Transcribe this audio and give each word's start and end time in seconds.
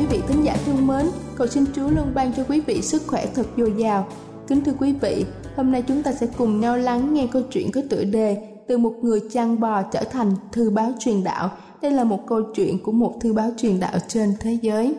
quý 0.00 0.06
vị 0.06 0.20
thính 0.28 0.44
giả 0.44 0.56
thương 0.66 0.86
mến, 0.86 1.06
cầu 1.36 1.46
xin 1.46 1.64
Chúa 1.74 1.88
luôn 1.88 2.14
ban 2.14 2.32
cho 2.32 2.44
quý 2.48 2.60
vị 2.60 2.82
sức 2.82 3.02
khỏe 3.06 3.26
thật 3.34 3.46
dồi 3.56 3.74
dào. 3.76 4.08
Kính 4.48 4.64
thưa 4.64 4.72
quý 4.78 4.92
vị, 4.92 5.24
hôm 5.56 5.72
nay 5.72 5.82
chúng 5.82 6.02
ta 6.02 6.12
sẽ 6.12 6.26
cùng 6.38 6.60
nhau 6.60 6.76
lắng 6.76 7.14
nghe 7.14 7.26
câu 7.32 7.42
chuyện 7.50 7.70
có 7.72 7.80
tựa 7.90 8.04
đề 8.04 8.36
Từ 8.68 8.78
một 8.78 8.94
người 9.02 9.20
chăn 9.32 9.60
bò 9.60 9.82
trở 9.82 10.04
thành 10.04 10.32
thư 10.52 10.70
báo 10.70 10.92
truyền 10.98 11.24
đạo. 11.24 11.50
Đây 11.82 11.92
là 11.92 12.04
một 12.04 12.26
câu 12.26 12.42
chuyện 12.54 12.78
của 12.82 12.92
một 12.92 13.14
thư 13.20 13.32
báo 13.32 13.50
truyền 13.56 13.80
đạo 13.80 13.98
trên 14.08 14.34
thế 14.40 14.58
giới. 14.62 14.94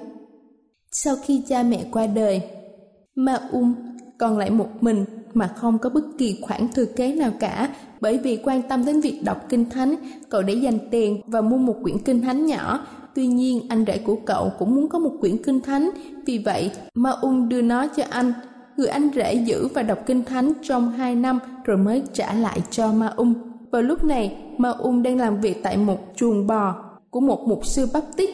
Sau 0.91 1.15
khi 1.25 1.43
cha 1.47 1.63
mẹ 1.63 1.85
qua 1.91 2.07
đời, 2.07 2.41
Ma 3.15 3.39
Um 3.51 3.75
còn 4.19 4.37
lại 4.37 4.49
một 4.49 4.69
mình 4.81 5.05
mà 5.33 5.47
không 5.47 5.77
có 5.77 5.89
bất 5.89 6.03
kỳ 6.17 6.39
khoản 6.41 6.67
thừa 6.75 6.85
kế 6.85 7.15
nào 7.15 7.31
cả 7.39 7.69
bởi 8.01 8.17
vì 8.17 8.39
quan 8.43 8.61
tâm 8.69 8.85
đến 8.85 9.01
việc 9.01 9.21
đọc 9.23 9.45
kinh 9.49 9.69
thánh 9.69 9.95
cậu 10.29 10.41
để 10.41 10.53
dành 10.53 10.79
tiền 10.91 11.21
và 11.27 11.41
mua 11.41 11.57
một 11.57 11.75
quyển 11.83 11.97
kinh 11.99 12.21
thánh 12.21 12.45
nhỏ 12.45 12.85
tuy 13.15 13.27
nhiên, 13.27 13.61
anh 13.69 13.85
rể 13.87 13.97
của 13.97 14.15
cậu 14.25 14.51
cũng 14.59 14.75
muốn 14.75 14.89
có 14.89 14.99
một 14.99 15.11
quyển 15.19 15.37
kinh 15.37 15.61
thánh. 15.61 15.89
Vì 16.25 16.37
vậy 16.37 16.71
ma 16.93 17.11
ung 17.21 17.49
đưa 17.49 17.61
nó 17.61 17.87
cho 17.87 18.03
anh. 18.09 18.33
Người 18.77 18.87
anh 18.87 19.09
rể 19.15 19.33
giữ 19.33 19.67
và 19.73 19.83
đọc 19.83 19.99
kinh 20.05 20.25
thánh 20.25 20.53
trong 20.61 20.91
hai 20.91 21.15
năm 21.15 21.39
rồi 21.63 21.77
mới 21.77 22.03
trả 22.13 22.33
lại 22.33 22.61
cho 22.69 22.91
ma 22.91 23.13
ung. 23.15 23.33
Vào 23.71 23.81
lúc 23.81 24.03
này, 24.03 24.37
ma 24.57 24.69
ung 24.69 25.03
đang 25.03 25.17
làm 25.17 25.41
việc 25.41 25.63
tại 25.63 25.77
một 25.77 25.99
chuồng 26.15 26.47
bò 26.47 26.75
của 27.09 27.19
một 27.19 27.47
mục 27.47 27.65
sư 27.65 27.87
bắp 27.93 28.03
tích. 28.17 28.29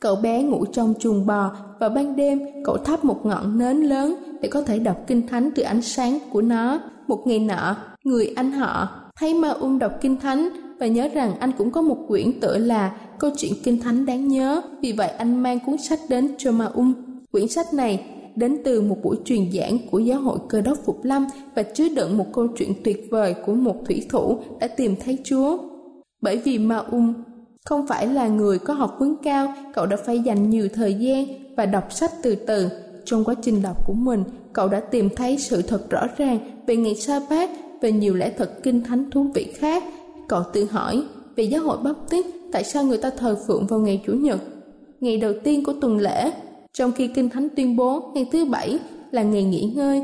cậu 0.00 0.16
bé 0.16 0.42
ngủ 0.42 0.64
trong 0.64 0.94
chuồng 0.98 1.26
bò 1.26 1.50
và 1.80 1.88
ban 1.88 2.16
đêm 2.16 2.40
cậu 2.64 2.76
thắp 2.76 3.04
một 3.04 3.26
ngọn 3.26 3.58
nến 3.58 3.76
lớn 3.76 4.14
để 4.42 4.48
có 4.48 4.62
thể 4.62 4.78
đọc 4.78 4.96
kinh 5.06 5.28
thánh 5.28 5.50
từ 5.54 5.62
ánh 5.62 5.82
sáng 5.82 6.18
của 6.30 6.42
nó. 6.42 6.80
Một 7.06 7.26
ngày 7.26 7.38
nọ, 7.38 7.76
người 8.04 8.32
anh 8.36 8.52
họ 8.52 8.88
thấy 9.16 9.34
ma 9.34 9.48
ung 9.48 9.78
đọc 9.78 9.92
kinh 10.00 10.16
thánh 10.16 10.48
và 10.78 10.86
nhớ 10.86 11.08
rằng 11.08 11.38
anh 11.38 11.52
cũng 11.58 11.70
có 11.70 11.82
một 11.82 11.98
quyển 12.08 12.40
tựa 12.40 12.58
là 12.58 12.96
câu 13.18 13.30
chuyện 13.36 13.52
kinh 13.64 13.80
thánh 13.80 14.06
đáng 14.06 14.28
nhớ. 14.28 14.60
Vì 14.82 14.92
vậy 14.92 15.08
anh 15.08 15.42
mang 15.42 15.58
cuốn 15.66 15.78
sách 15.78 16.00
đến 16.08 16.34
cho 16.38 16.52
ma 16.52 16.64
ung 16.64 16.92
quyển 17.32 17.48
sách 17.48 17.74
này 17.74 18.04
đến 18.36 18.56
từ 18.64 18.80
một 18.80 18.96
buổi 19.02 19.16
truyền 19.24 19.52
giảng 19.52 19.78
của 19.90 19.98
giáo 19.98 20.20
hội 20.20 20.38
cơ 20.48 20.60
đốc 20.60 20.78
phục 20.84 21.04
lâm 21.04 21.26
và 21.54 21.62
chứa 21.62 21.88
đựng 21.88 22.18
một 22.18 22.26
câu 22.32 22.46
chuyện 22.58 22.72
tuyệt 22.84 23.06
vời 23.10 23.34
của 23.46 23.54
một 23.54 23.76
thủy 23.86 24.06
thủ 24.08 24.38
đã 24.60 24.68
tìm 24.68 24.94
thấy 25.04 25.18
chúa. 25.24 25.58
Bởi 26.20 26.36
vì 26.36 26.58
ma 26.58 26.76
ung 26.76 27.14
không 27.64 27.86
phải 27.86 28.06
là 28.06 28.28
người 28.28 28.58
có 28.58 28.74
học 28.74 28.96
vấn 28.98 29.16
cao, 29.22 29.54
cậu 29.74 29.86
đã 29.86 29.96
phải 30.06 30.20
dành 30.20 30.50
nhiều 30.50 30.68
thời 30.74 30.94
gian 30.94 31.26
và 31.56 31.66
đọc 31.66 31.92
sách 31.92 32.12
từ 32.22 32.34
từ. 32.34 32.68
Trong 33.04 33.24
quá 33.24 33.34
trình 33.42 33.62
đọc 33.62 33.86
của 33.86 33.92
mình, 33.92 34.24
cậu 34.52 34.68
đã 34.68 34.80
tìm 34.80 35.08
thấy 35.16 35.38
sự 35.38 35.62
thật 35.62 35.90
rõ 35.90 36.06
ràng 36.16 36.38
về 36.66 36.76
ngày 36.76 36.94
sa 36.94 37.20
bát 37.30 37.50
và 37.82 37.88
nhiều 37.88 38.14
lẽ 38.14 38.30
thật 38.38 38.62
kinh 38.62 38.84
thánh 38.84 39.10
thú 39.10 39.26
vị 39.34 39.52
khác 39.54 39.84
cậu 40.28 40.42
tự 40.52 40.64
hỏi 40.64 41.02
về 41.36 41.44
giáo 41.44 41.62
hội 41.62 41.78
bắp 41.84 41.96
tít 42.10 42.26
tại 42.52 42.64
sao 42.64 42.84
người 42.84 42.98
ta 42.98 43.10
thờ 43.10 43.36
phượng 43.46 43.66
vào 43.66 43.80
ngày 43.80 44.02
chủ 44.06 44.12
nhật, 44.12 44.38
ngày 45.00 45.18
đầu 45.18 45.32
tiên 45.44 45.64
của 45.64 45.72
tuần 45.80 45.98
lễ, 45.98 46.32
trong 46.72 46.92
khi 46.92 47.08
kinh 47.08 47.28
thánh 47.28 47.48
tuyên 47.56 47.76
bố 47.76 48.10
ngày 48.14 48.28
thứ 48.32 48.44
bảy 48.44 48.78
là 49.10 49.22
ngày 49.22 49.44
nghỉ 49.44 49.72
ngơi. 49.76 50.02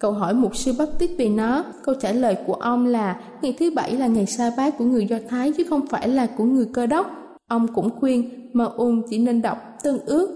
Cậu 0.00 0.12
hỏi 0.12 0.34
mục 0.34 0.56
sư 0.56 0.74
bắp 0.78 0.98
tít 0.98 1.10
về 1.18 1.28
nó, 1.28 1.64
câu 1.84 1.94
trả 1.94 2.12
lời 2.12 2.36
của 2.46 2.54
ông 2.54 2.86
là 2.86 3.20
ngày 3.42 3.56
thứ 3.58 3.70
bảy 3.70 3.96
là 3.96 4.06
ngày 4.06 4.26
sa 4.26 4.52
bát 4.56 4.78
của 4.78 4.84
người 4.84 5.06
do 5.06 5.16
thái 5.28 5.52
chứ 5.52 5.64
không 5.64 5.86
phải 5.86 6.08
là 6.08 6.26
của 6.26 6.44
người 6.44 6.66
cơ 6.72 6.86
đốc. 6.86 7.06
Ông 7.48 7.66
cũng 7.74 7.90
khuyên 8.00 8.50
mà 8.52 8.64
ung 8.64 9.02
chỉ 9.10 9.18
nên 9.18 9.42
đọc 9.42 9.58
tân 9.82 9.98
ước, 10.06 10.28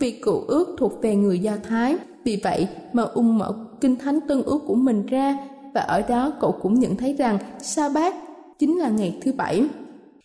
vì 0.00 0.10
cựu 0.10 0.40
ước 0.40 0.76
thuộc 0.78 1.02
về 1.02 1.16
người 1.16 1.38
do 1.38 1.52
thái. 1.68 1.96
Vì 2.24 2.40
vậy 2.44 2.68
mà 2.92 3.02
ung 3.02 3.38
mở 3.38 3.54
kinh 3.80 3.96
thánh 3.96 4.20
tân 4.28 4.42
ước 4.42 4.58
của 4.66 4.74
mình 4.74 5.06
ra 5.06 5.38
và 5.74 5.80
ở 5.80 6.02
đó 6.08 6.32
cậu 6.40 6.52
cũng 6.52 6.80
nhận 6.80 6.96
thấy 6.96 7.12
rằng 7.12 7.38
sa 7.60 7.88
bát 7.88 8.14
chính 8.58 8.78
là 8.78 8.88
ngày 8.88 9.18
thứ 9.22 9.32
bảy. 9.32 9.64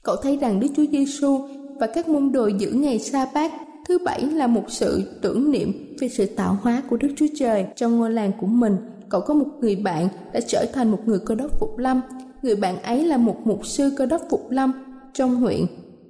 Cậu 0.04 0.16
thấy 0.16 0.38
rằng 0.38 0.60
Đức 0.60 0.68
Chúa 0.76 0.86
Giêsu 0.92 1.40
và 1.80 1.88
các 1.88 2.10
môn 2.10 2.32
đồ 2.32 2.48
giữ 2.48 2.72
ngày 2.72 3.00
sa 3.00 3.26
bát 3.34 3.52
thứ 3.88 3.98
bảy 4.06 4.22
là 4.22 4.48
một 4.48 4.64
sự 4.68 5.04
tưởng 5.22 5.52
niệm 5.52 5.96
về 6.00 6.10
sự 6.10 6.26
tạo 6.26 6.58
hóa 6.62 6.84
của 6.90 6.98
Đức 6.98 7.10
Chúa 7.18 7.26
Trời 7.36 7.66
trong 7.76 7.98
ngôi 7.98 8.12
làng 8.12 8.32
của 8.42 8.48
mình. 8.48 8.78
Cậu 9.10 9.22
có 9.22 9.34
một 9.34 9.48
người 9.60 9.76
bạn 9.76 10.08
đã 10.34 10.40
trở 10.48 10.66
thành 10.74 10.92
một 10.92 11.00
người 11.06 11.20
cơ 11.26 11.36
đốc 11.36 11.60
phục 11.60 11.78
lâm. 11.78 12.02
Người 12.42 12.56
bạn 12.56 12.82
ấy 12.82 13.06
là 13.06 13.18
một 13.18 13.38
mục 13.44 13.66
sư 13.66 13.92
cơ 13.98 14.06
đốc 14.06 14.22
phục 14.30 14.50
lâm 14.50 14.72
trong 15.14 15.36
huyện 15.36 15.66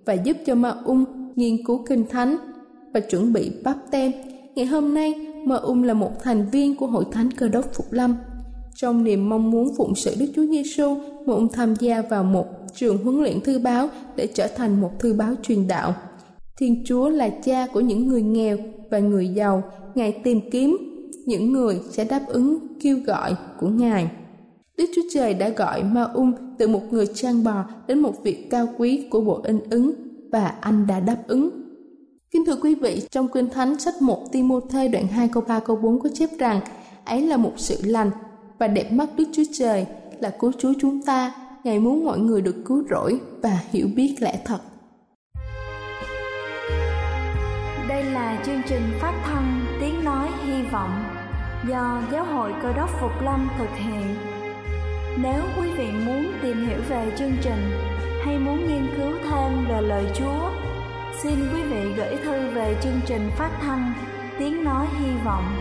và 0.06 0.14
giúp 0.14 0.38
cho 0.46 0.56
Ma 0.56 0.74
Ung 0.86 1.06
nghiên 1.36 1.66
cứu 1.66 1.86
kinh 1.88 2.06
thánh 2.10 2.38
và 2.94 3.00
chuẩn 3.00 3.34
bị 3.34 3.52
bắp 3.64 3.78
tem. 3.92 4.12
Ngày 4.56 4.66
hôm 4.66 4.94
nay, 4.94 5.14
Ma 5.46 5.56
Ung 5.56 5.84
là 5.84 5.94
một 5.94 6.24
thành 6.24 6.46
viên 6.52 6.76
của 6.76 6.88
hội 6.88 7.06
thánh 7.12 7.32
cơ 7.32 7.48
đốc 7.48 7.74
phục 7.74 7.92
lâm 7.92 8.16
trong 8.82 9.04
niềm 9.04 9.30
mong 9.30 9.52
muốn 9.52 9.76
phụng 9.78 9.96
sự 9.96 10.16
Đức 10.20 10.26
Chúa 10.36 10.46
Giêsu, 10.46 10.98
ông 11.28 11.48
tham 11.52 11.74
gia 11.80 12.02
vào 12.02 12.24
một 12.24 12.48
trường 12.76 12.98
huấn 13.04 13.22
luyện 13.22 13.42
thư 13.42 13.60
báo 13.60 13.90
để 14.16 14.28
trở 14.28 14.48
thành 14.48 14.82
một 14.82 15.00
thư 15.00 15.14
báo 15.14 15.34
truyền 15.44 15.68
đạo. 15.68 15.94
Thiên 16.58 16.84
Chúa 16.86 17.10
là 17.10 17.30
cha 17.30 17.68
của 17.74 17.80
những 17.80 18.08
người 18.08 18.22
nghèo 18.22 18.58
và 18.92 19.00
người 19.00 19.28
giàu, 19.28 19.64
Ngài 19.96 20.12
tìm 20.12 20.40
kiếm 20.52 20.78
những 21.26 21.52
người 21.54 21.80
sẽ 21.90 22.04
đáp 22.06 22.22
ứng 22.28 22.58
kêu 22.82 22.98
gọi 23.06 23.36
của 23.60 23.68
Ngài. 23.68 24.12
Đức 24.78 24.86
Chúa 24.96 25.02
Trời 25.14 25.34
đã 25.34 25.50
gọi 25.50 25.84
Ma 25.84 26.04
Ung 26.04 26.34
từ 26.58 26.68
một 26.68 26.82
người 26.92 27.08
trang 27.14 27.44
bò 27.44 27.66
đến 27.88 28.00
một 28.00 28.24
việc 28.24 28.50
cao 28.50 28.68
quý 28.78 29.08
của 29.10 29.22
bộ 29.22 29.42
in 29.44 29.60
ứng 29.70 29.94
và 30.32 30.54
anh 30.62 30.88
đã 30.88 31.00
đáp 31.00 31.18
ứng. 31.28 31.50
Kính 32.32 32.46
thưa 32.46 32.56
quý 32.56 32.76
vị, 32.76 33.02
trong 33.12 33.28
Kinh 33.28 33.50
Thánh 33.50 33.80
sách 33.80 34.02
1 34.02 34.32
Timothée 34.32 34.88
đoạn 34.88 35.08
2 35.08 35.28
câu 35.28 35.44
3 35.48 35.60
câu 35.60 35.76
4 35.76 36.00
có 36.00 36.10
chép 36.14 36.30
rằng 36.40 36.60
ấy 37.06 37.22
là 37.22 37.38
một 37.38 37.54
sự 37.58 37.78
lành 37.84 38.10
và 38.62 38.68
đẹp 38.68 38.92
mắt 38.92 39.10
Đức 39.18 39.24
Chúa 39.34 39.44
Trời 39.54 39.86
là 40.20 40.30
cứu 40.40 40.52
Chúa 40.60 40.74
chúng 40.82 41.02
ta. 41.02 41.32
Ngài 41.64 41.80
muốn 41.80 42.06
mọi 42.06 42.20
người 42.20 42.42
được 42.42 42.56
cứu 42.66 42.84
rỗi 42.90 43.20
và 43.42 43.60
hiểu 43.72 43.88
biết 43.96 44.16
lẽ 44.20 44.40
thật. 44.46 44.60
Đây 47.90 48.04
là 48.04 48.44
chương 48.46 48.62
trình 48.68 48.82
phát 49.00 49.22
thanh 49.26 49.66
Tiếng 49.82 50.04
Nói 50.04 50.30
Hy 50.46 50.64
Vọng 50.72 51.04
do 51.70 52.02
Giáo 52.12 52.26
hội 52.26 52.54
Cơ 52.64 52.74
đốc 52.74 52.90
Phục 53.02 53.12
Lâm 53.22 53.50
thực 53.58 53.70
hiện. 53.76 54.16
Nếu 55.24 55.42
quý 55.58 55.70
vị 55.78 55.92
muốn 56.06 56.32
tìm 56.42 56.68
hiểu 56.68 56.80
về 56.90 57.12
chương 57.18 57.34
trình 57.42 57.72
hay 58.26 58.40
muốn 58.40 58.58
nghiên 58.68 58.88
cứu 58.98 59.12
thêm 59.24 59.66
về 59.70 59.82
lời 59.82 60.06
Chúa, 60.16 60.50
xin 61.24 61.36
quý 61.54 61.62
vị 61.62 61.94
gửi 61.98 62.16
thư 62.24 62.50
về 62.56 62.76
chương 62.84 63.00
trình 63.06 63.30
phát 63.38 63.52
thanh 63.62 63.94
Tiếng 64.40 64.64
Nói 64.64 64.88
Hy 65.00 65.12
Vọng 65.26 65.61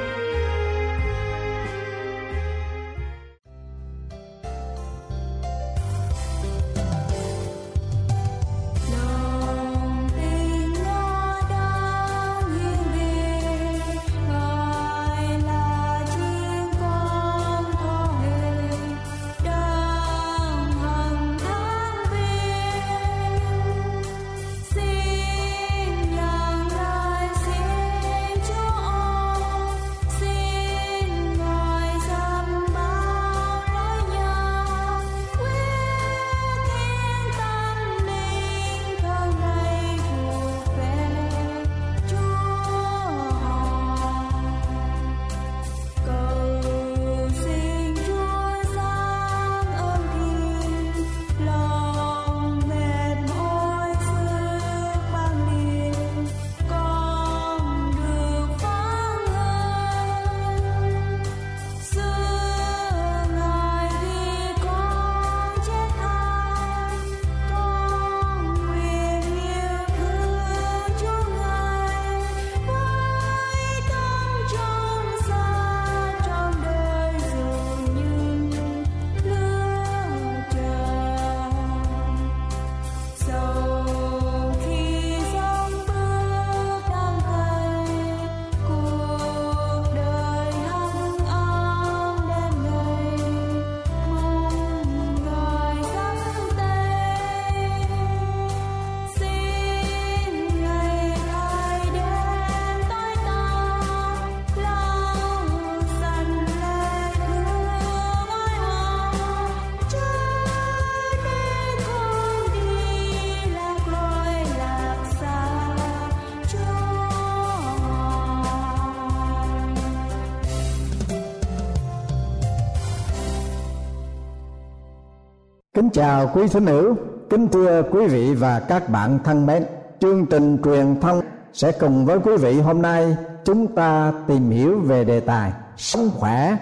Chào 126.01 126.31
quý 126.33 126.47
thính 126.47 126.65
hữu, 126.65 126.95
kính 127.29 127.47
thưa 127.47 127.83
quý 127.91 128.07
vị 128.07 128.33
và 128.33 128.59
các 128.59 128.89
bạn 128.89 129.19
thân 129.23 129.45
mến. 129.45 129.63
Chương 129.99 130.25
trình 130.25 130.57
truyền 130.63 130.99
thông 130.99 131.21
sẽ 131.53 131.71
cùng 131.71 132.05
với 132.05 132.19
quý 132.19 132.37
vị 132.37 132.59
hôm 132.59 132.81
nay 132.81 133.17
chúng 133.45 133.75
ta 133.75 134.13
tìm 134.27 134.49
hiểu 134.49 134.79
về 134.79 135.03
đề 135.03 135.19
tài 135.19 135.51
sống 135.77 136.09
khỏe 136.15 136.57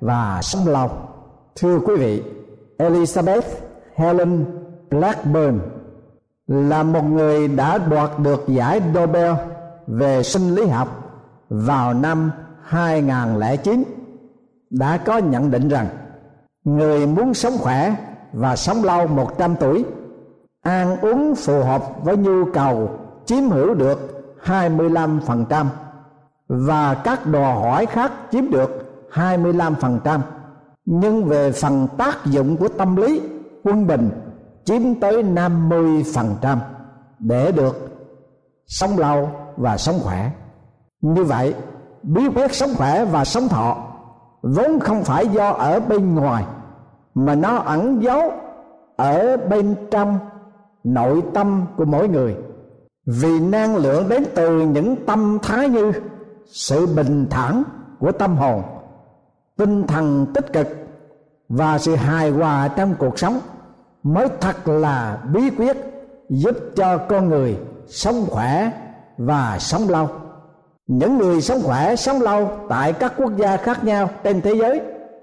và 0.00 0.40
sống 0.42 0.68
lâu. 0.68 0.90
Thưa 1.56 1.78
quý 1.78 1.94
vị, 1.96 2.22
Elizabeth 2.78 3.42
Helen 3.94 4.44
Blackburn 4.90 5.58
là 6.46 6.82
một 6.82 7.04
người 7.04 7.48
đã 7.48 7.78
đoạt 7.78 8.10
được 8.18 8.44
giải 8.48 8.80
Nobel 8.80 9.32
về 9.86 10.22
sinh 10.22 10.54
lý 10.54 10.66
học 10.66 10.88
vào 11.48 11.94
năm 11.94 12.30
2009 12.62 13.84
đã 14.70 14.96
có 14.96 15.18
nhận 15.18 15.50
định 15.50 15.68
rằng 15.68 15.86
người 16.64 17.06
muốn 17.06 17.34
sống 17.34 17.52
khỏe 17.58 17.94
và 18.34 18.56
sống 18.56 18.84
lâu 18.84 19.06
100 19.06 19.56
tuổi. 19.60 19.84
Ăn 20.62 21.00
uống 21.00 21.34
phù 21.34 21.62
hợp 21.62 21.82
với 22.02 22.16
nhu 22.16 22.44
cầu, 22.52 22.90
chiếm 23.24 23.48
hữu 23.48 23.74
được 23.74 24.24
25% 24.44 25.66
và 26.48 26.94
các 26.94 27.26
đòi 27.26 27.54
hỏi 27.54 27.86
khác 27.86 28.12
chiếm 28.32 28.50
được 28.50 28.70
25% 29.12 30.20
nhưng 30.84 31.24
về 31.24 31.52
phần 31.52 31.88
tác 31.96 32.26
dụng 32.26 32.56
của 32.56 32.68
tâm 32.68 32.96
lý, 32.96 33.20
quân 33.64 33.86
bình, 33.86 34.10
chiếm 34.64 34.94
tới 35.00 35.22
50% 35.22 36.58
để 37.18 37.52
được 37.52 37.88
sống 38.66 38.98
lâu 38.98 39.30
và 39.56 39.76
sống 39.76 40.00
khỏe. 40.02 40.30
Như 41.00 41.24
vậy, 41.24 41.54
bí 42.02 42.28
quyết 42.34 42.54
sống 42.54 42.70
khỏe 42.76 43.04
và 43.04 43.24
sống 43.24 43.48
thọ 43.48 43.76
vốn 44.42 44.80
không 44.80 45.04
phải 45.04 45.28
do 45.28 45.50
ở 45.50 45.80
bên 45.80 46.14
ngoài 46.14 46.44
mà 47.14 47.34
nó 47.34 47.56
ẩn 47.56 48.02
giấu 48.02 48.32
ở 48.96 49.36
bên 49.36 49.74
trong 49.90 50.18
nội 50.84 51.22
tâm 51.34 51.66
của 51.76 51.84
mỗi 51.84 52.08
người. 52.08 52.36
Vì 53.06 53.40
năng 53.40 53.76
lượng 53.76 54.08
đến 54.08 54.24
từ 54.34 54.60
những 54.60 54.96
tâm 55.06 55.38
thái 55.42 55.68
như 55.68 55.92
sự 56.46 56.86
bình 56.86 57.26
thản 57.30 57.62
của 57.98 58.12
tâm 58.12 58.36
hồn, 58.36 58.62
tinh 59.56 59.86
thần 59.86 60.26
tích 60.34 60.52
cực 60.52 60.68
và 61.48 61.78
sự 61.78 61.94
hài 61.94 62.30
hòa 62.30 62.68
trong 62.68 62.94
cuộc 62.98 63.18
sống 63.18 63.40
mới 64.02 64.28
thật 64.40 64.68
là 64.68 65.22
bí 65.32 65.50
quyết 65.50 65.76
giúp 66.28 66.56
cho 66.76 66.98
con 66.98 67.28
người 67.28 67.58
sống 67.86 68.26
khỏe 68.30 68.70
và 69.18 69.56
sống 69.60 69.88
lâu. 69.88 70.08
Những 70.86 71.18
người 71.18 71.40
sống 71.40 71.60
khỏe, 71.62 71.96
sống 71.96 72.22
lâu 72.22 72.50
tại 72.68 72.92
các 72.92 73.12
quốc 73.16 73.32
gia 73.36 73.56
khác 73.56 73.84
nhau 73.84 74.10
trên 74.24 74.40
thế 74.40 74.54
giới, 74.54 74.80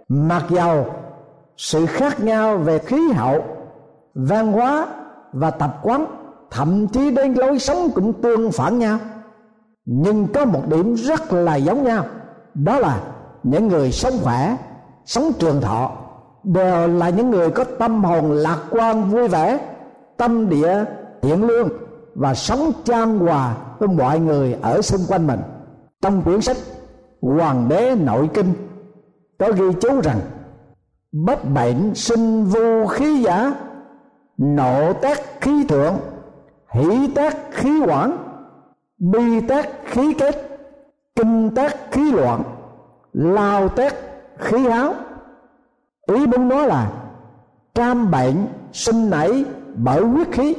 mặc 0.09 0.43
dầu 0.49 0.85
sự 1.61 1.85
khác 1.85 2.23
nhau 2.23 2.57
về 2.57 2.79
khí 2.79 3.11
hậu, 3.15 3.43
văn 4.13 4.51
hóa 4.51 4.87
và 5.33 5.51
tập 5.51 5.79
quán, 5.83 6.05
thậm 6.51 6.87
chí 6.87 7.11
đến 7.11 7.33
lối 7.33 7.59
sống 7.59 7.89
cũng 7.95 8.13
tương 8.21 8.51
phản 8.51 8.79
nhau. 8.79 8.97
Nhưng 9.85 10.27
có 10.27 10.45
một 10.45 10.61
điểm 10.67 10.95
rất 10.95 11.33
là 11.33 11.55
giống 11.55 11.83
nhau, 11.83 12.05
đó 12.53 12.79
là 12.79 13.01
những 13.43 13.67
người 13.67 13.91
sống 13.91 14.13
khỏe, 14.23 14.57
sống 15.05 15.31
trường 15.39 15.61
thọ 15.61 15.91
đều 16.43 16.87
là 16.87 17.09
những 17.09 17.29
người 17.29 17.51
có 17.51 17.63
tâm 17.63 18.03
hồn 18.03 18.31
lạc 18.31 18.59
quan 18.69 19.09
vui 19.09 19.27
vẻ, 19.27 19.59
tâm 20.17 20.49
địa 20.49 20.85
thiện 21.21 21.43
lương 21.43 21.69
và 22.15 22.33
sống 22.33 22.71
trang 22.83 23.19
hòa 23.19 23.55
với 23.79 23.89
mọi 23.89 24.19
người 24.19 24.55
ở 24.61 24.81
xung 24.81 25.01
quanh 25.07 25.27
mình. 25.27 25.39
Trong 26.01 26.21
quyển 26.21 26.41
sách 26.41 26.57
hoàng 27.21 27.69
đế 27.69 27.95
nội 27.95 28.29
kinh 28.33 28.53
có 29.39 29.51
ghi 29.51 29.67
chú 29.81 30.01
rằng 30.01 30.19
bất 31.11 31.51
bệnh 31.53 31.95
sinh 31.95 32.45
vô 32.45 32.87
khí 32.87 33.21
giả, 33.23 33.53
nộ 34.37 34.93
tác 34.93 35.41
khí 35.41 35.65
thượng, 35.69 35.93
hỷ 36.73 37.07
tác 37.15 37.37
khí 37.51 37.81
quản 37.87 38.17
bi 38.99 39.41
tác 39.47 39.69
khí 39.85 40.13
kết, 40.13 40.59
kinh 41.15 41.55
tác 41.55 41.91
khí 41.91 42.11
loạn, 42.11 42.43
lao 43.13 43.69
tác 43.69 43.95
khí 44.37 44.57
háo. 44.57 44.93
Ý 46.07 46.25
muốn 46.27 46.47
nói 46.47 46.67
là, 46.67 46.91
cam 47.75 48.11
bệnh 48.11 48.47
sinh 48.73 49.09
nảy 49.09 49.45
bởi 49.75 50.03
huyết 50.03 50.27
khí, 50.31 50.55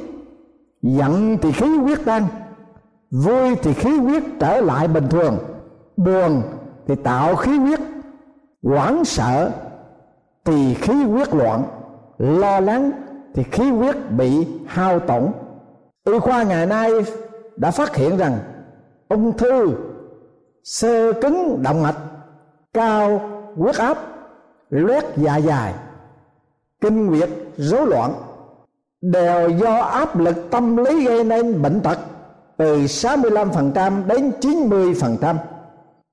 giận 0.81 1.37
thì 1.41 1.51
khí 1.51 1.77
huyết 1.77 2.05
tăng 2.05 2.27
vui 3.11 3.55
thì 3.55 3.73
khí 3.73 3.97
huyết 3.97 4.23
trở 4.39 4.61
lại 4.61 4.87
bình 4.87 5.07
thường, 5.09 5.37
buồn 5.97 6.41
thì 6.87 6.95
tạo 6.95 7.35
khí 7.35 7.57
huyết, 7.57 7.79
hoảng 8.63 9.05
sợ 9.05 9.51
thì 10.45 10.73
khí 10.73 10.93
huyết 10.93 11.33
loạn, 11.33 11.63
lo 12.17 12.59
lắng, 12.59 12.91
thì 13.33 13.43
khí 13.43 13.71
huyết 13.71 13.95
bị 14.11 14.47
hao 14.67 14.99
tổn 14.99 15.31
y 16.05 16.19
khoa 16.19 16.43
ngày 16.43 16.65
nay 16.65 16.91
đã 17.55 17.71
phát 17.71 17.95
hiện 17.95 18.17
rằng 18.17 18.39
ung 19.09 19.37
thư, 19.37 19.67
sơ 20.63 21.13
cứng 21.13 21.63
động 21.63 21.83
mạch, 21.83 21.97
cao 22.73 23.21
huyết 23.57 23.75
áp, 23.75 23.97
loét 24.69 25.03
dạ 25.17 25.39
dày 25.39 25.73
kinh 26.81 27.07
nguyệt, 27.07 27.29
rối 27.57 27.87
loạn, 27.87 28.13
đều 29.01 29.49
do 29.49 29.75
áp 29.75 30.19
lực 30.19 30.51
tâm 30.51 30.77
lý 30.77 31.05
gây 31.05 31.23
nên 31.23 31.61
bệnh 31.61 31.79
tật 31.81 31.97
từ 32.57 32.77
65% 32.77 34.07
đến 34.07 34.31
90%. 34.41 35.35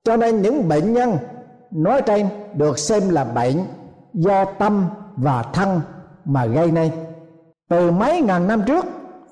Cho 0.04 0.16
nên 0.16 0.42
những 0.42 0.68
bệnh 0.68 0.92
nhân 0.92 1.16
nói 1.70 2.02
trên 2.02 2.28
được 2.54 2.78
xem 2.78 3.08
là 3.08 3.24
bệnh 3.24 3.56
do 4.14 4.44
tâm 4.44 4.86
và 5.16 5.42
thân 5.42 5.80
mà 6.24 6.46
gây 6.46 6.70
nên. 6.70 6.90
Từ 7.68 7.90
mấy 7.90 8.20
ngàn 8.20 8.46
năm 8.46 8.62
trước, 8.66 8.84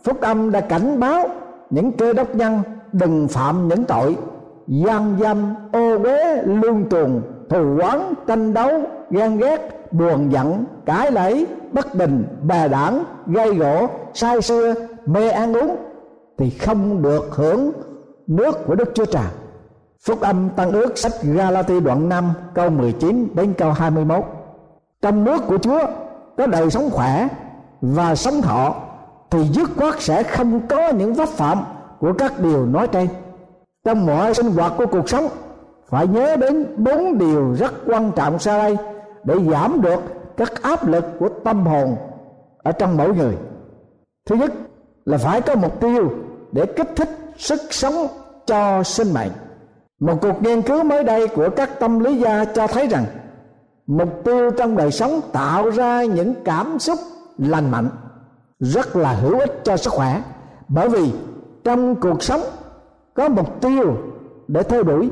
Phúc 0.04 0.20
Âm 0.20 0.52
đã 0.52 0.60
cảnh 0.60 1.00
báo 1.00 1.28
những 1.70 1.92
cơ 1.92 2.12
đốc 2.12 2.34
nhân 2.34 2.62
đừng 2.92 3.28
phạm 3.28 3.68
những 3.68 3.84
tội 3.84 4.16
gian 4.66 5.16
dâm, 5.20 5.54
ô 5.72 6.02
uế, 6.02 6.42
lương 6.42 6.84
tuồng, 6.84 7.22
thù 7.48 7.78
oán, 7.80 8.14
tranh 8.26 8.54
đấu, 8.54 8.70
ghen 9.10 9.38
ghét, 9.38 9.92
buồn 9.92 10.32
giận, 10.32 10.64
cãi 10.86 11.12
lẫy, 11.12 11.46
bất 11.72 11.94
bình, 11.94 12.24
bè 12.42 12.68
đảng, 12.68 13.04
gây 13.26 13.54
gỗ, 13.54 13.86
sai 14.14 14.42
xưa, 14.42 14.74
mê 15.06 15.28
ăn 15.28 15.56
uống 15.56 15.76
thì 16.38 16.50
không 16.50 17.02
được 17.02 17.28
hưởng 17.30 17.72
nước 18.26 18.66
của 18.66 18.74
Đức 18.74 18.90
Chúa 18.94 19.04
Trời. 19.04 19.26
Phúc 20.06 20.20
âm 20.20 20.48
Tăng 20.56 20.72
ước 20.72 20.98
sách 20.98 21.12
Galati 21.22 21.80
đoạn 21.80 22.08
5 22.08 22.32
câu 22.54 22.70
19 22.70 23.28
đến 23.34 23.52
câu 23.58 23.72
21. 23.72 24.24
Trong 25.02 25.24
nước 25.24 25.42
của 25.46 25.58
Chúa, 25.58 25.80
có 26.36 26.46
đời 26.46 26.70
sống 26.70 26.90
khỏe 26.90 27.28
và 27.80 28.14
sống 28.14 28.42
thọ, 28.42 28.74
thì 29.30 29.44
dứt 29.44 29.70
khoát 29.76 30.02
sẽ 30.02 30.22
không 30.22 30.66
có 30.68 30.88
những 30.88 31.14
vấp 31.14 31.28
phạm 31.28 31.58
của 32.00 32.12
các 32.12 32.40
điều 32.40 32.66
nói 32.66 32.88
trên. 32.88 33.08
Trong 33.84 34.06
mọi 34.06 34.34
sinh 34.34 34.50
hoạt 34.50 34.72
của 34.76 34.86
cuộc 34.86 35.08
sống, 35.08 35.28
phải 35.88 36.06
nhớ 36.06 36.36
đến 36.36 36.66
bốn 36.76 37.18
điều 37.18 37.54
rất 37.58 37.74
quan 37.86 38.12
trọng 38.16 38.38
sau 38.38 38.58
đây 38.58 38.76
để 39.24 39.34
giảm 39.50 39.80
được 39.80 40.00
các 40.36 40.62
áp 40.62 40.86
lực 40.86 41.04
của 41.18 41.28
tâm 41.44 41.66
hồn 41.66 41.96
ở 42.62 42.72
trong 42.72 42.96
mỗi 42.96 43.14
người. 43.14 43.36
Thứ 44.26 44.36
nhất 44.36 44.52
là 45.04 45.18
phải 45.18 45.40
có 45.40 45.54
mục 45.54 45.80
tiêu 45.80 46.10
để 46.52 46.66
kích 46.66 46.96
thích 46.96 47.08
sức 47.36 47.60
sống 47.70 48.06
cho 48.46 48.82
sinh 48.82 49.14
mệnh 49.14 49.30
một 50.00 50.14
cuộc 50.22 50.42
nghiên 50.42 50.62
cứu 50.62 50.84
mới 50.84 51.04
đây 51.04 51.28
của 51.28 51.50
các 51.50 51.80
tâm 51.80 52.00
lý 52.00 52.18
gia 52.18 52.44
cho 52.44 52.66
thấy 52.66 52.86
rằng 52.86 53.04
mục 53.88 54.24
tiêu 54.24 54.50
trong 54.50 54.76
đời 54.76 54.90
sống 54.90 55.20
tạo 55.32 55.70
ra 55.70 56.04
những 56.04 56.34
cảm 56.44 56.78
xúc 56.78 56.98
lành 57.38 57.70
mạnh, 57.70 57.88
rất 58.60 58.96
là 58.96 59.12
hữu 59.12 59.38
ích 59.38 59.60
cho 59.64 59.76
sức 59.76 59.92
khỏe. 59.92 60.22
Bởi 60.68 60.88
vì 60.88 61.12
trong 61.64 61.94
cuộc 61.94 62.22
sống 62.22 62.40
có 63.14 63.28
mục 63.28 63.60
tiêu 63.60 63.96
để 64.48 64.62
theo 64.62 64.82
đuổi, 64.82 65.10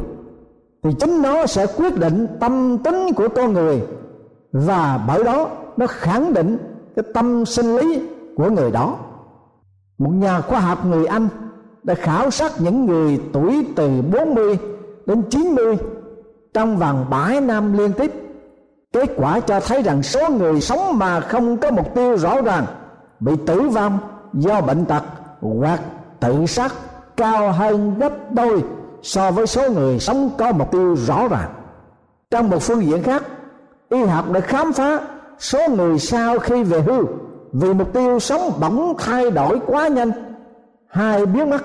thì 0.83 0.91
chính 1.01 1.23
nó 1.23 1.47
sẽ 1.47 1.67
quyết 1.77 1.99
định 1.99 2.27
tâm 2.41 2.79
tính 2.85 3.13
của 3.17 3.29
con 3.29 3.53
người. 3.53 3.83
Và 4.53 5.05
bởi 5.09 5.25
đó, 5.25 5.49
nó 5.77 5.87
khẳng 5.87 6.33
định 6.33 6.59
cái 6.97 7.05
tâm 7.15 7.47
sinh 7.47 7.77
lý 7.77 8.09
của 8.37 8.51
người 8.51 8.71
đó. 8.71 8.97
Một 9.99 10.11
nhà 10.11 10.41
khoa 10.41 10.61
học 10.61 10.87
người 10.87 11.07
Anh 11.07 11.29
đã 11.83 11.95
khảo 11.95 12.31
sát 12.31 12.53
những 12.59 12.87
người 12.87 13.21
tuổi 13.33 13.67
từ 13.77 13.91
40 14.13 14.59
đến 15.07 15.23
90 15.31 15.79
trong 16.55 16.77
vòng 16.77 17.07
7 17.11 17.41
năm 17.41 17.73
liên 17.79 17.93
tiếp 17.93 18.26
kết 18.97 19.11
quả 19.17 19.41
cho 19.41 19.61
thấy 19.61 19.83
rằng 19.83 20.03
số 20.03 20.31
người 20.31 20.61
sống 20.61 20.99
mà 20.99 21.21
không 21.21 21.57
có 21.57 21.71
mục 21.71 21.95
tiêu 21.95 22.17
rõ 22.17 22.41
ràng, 22.41 22.67
bị 23.21 23.33
tử 23.47 23.61
vong 23.61 23.99
do 24.33 24.61
bệnh 24.61 24.85
tật 24.85 25.03
hoặc 25.41 25.81
tự 26.21 26.47
sát 26.47 26.73
cao 27.17 27.53
hơn 27.53 27.99
gấp 27.99 28.33
đôi 28.33 28.65
so 29.03 29.31
với 29.31 29.47
số 29.47 29.71
người 29.71 29.99
sống 30.01 30.31
có 30.39 30.53
mục 30.53 30.73
tiêu 30.73 30.97
rõ 30.97 31.29
ràng. 31.29 31.51
Trong 32.31 32.51
một 32.51 32.59
phương 32.63 32.87
diện 32.87 33.03
khác, 33.03 33.23
y 33.89 34.05
học 34.05 34.31
đã 34.33 34.41
khám 34.41 34.73
phá 34.73 35.01
số 35.39 35.69
người 35.69 35.99
sau 35.99 36.39
khi 36.39 36.63
về 36.63 36.81
hưu 36.81 37.05
vì 37.53 37.75
mục 37.75 37.93
tiêu 37.93 38.19
sống 38.19 38.53
bỗng 38.61 38.95
thay 38.99 39.31
đổi 39.31 39.61
quá 39.67 39.89
nhanh. 39.89 40.11
Hai 40.87 41.27
biến 41.27 41.51
mất 41.51 41.63